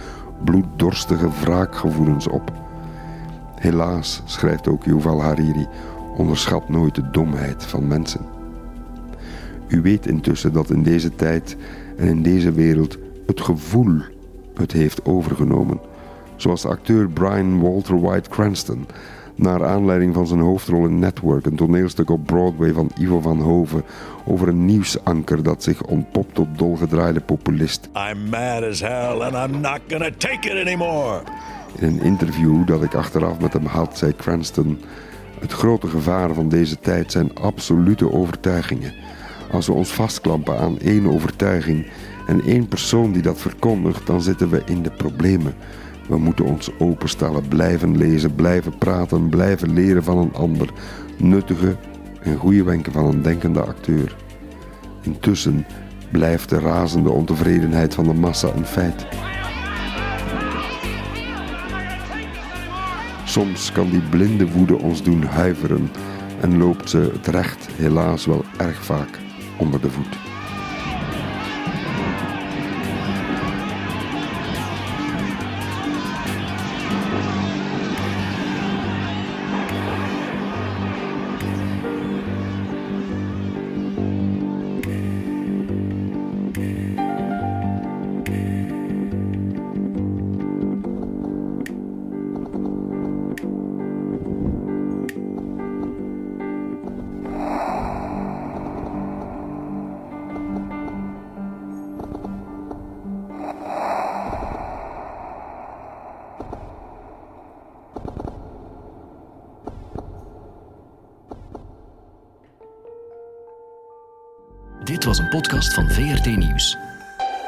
[0.44, 2.52] bloeddorstige wraakgevoelens op.
[3.56, 5.68] Helaas, schrijft ook Yuval Hariri,
[6.16, 8.22] onderschat nooit de domheid van mensen.
[9.68, 11.58] U weet intussen dat in deze tijd
[11.98, 14.02] en in deze wereld het gevoel
[14.54, 15.80] het heeft overgenomen.
[16.36, 18.86] Zoals de acteur Brian Walter White Cranston
[19.38, 23.84] naar aanleiding van zijn hoofdrol in Network, een toneelstuk op Broadway van Ivo van Hoven
[24.26, 27.90] over een nieuwsanker dat zich ontpopt tot dolgedraaide populist.
[28.12, 31.22] I'm mad as hell and I'm not gonna take it anymore.
[31.76, 34.80] In een interview dat ik achteraf met hem had, zei Cranston:
[35.40, 38.94] Het grote gevaar van deze tijd zijn absolute overtuigingen.
[39.52, 41.88] Als we ons vastklampen aan één overtuiging
[42.28, 45.56] en één persoon die dat verkondigt, dan zitten we in de problemen.
[46.08, 50.70] We moeten ons openstellen, blijven lezen, blijven praten, blijven leren van een ander.
[51.18, 51.76] Nuttige
[52.22, 54.16] en goede wenken van een denkende acteur.
[55.02, 55.66] Intussen
[56.12, 59.08] blijft de razende ontevredenheid van de massa een feit.
[63.26, 65.90] Soms kan die blinde woede ons doen huiveren
[66.42, 69.20] en loopt ze het recht helaas wel erg vaak
[69.58, 70.27] onder de voet.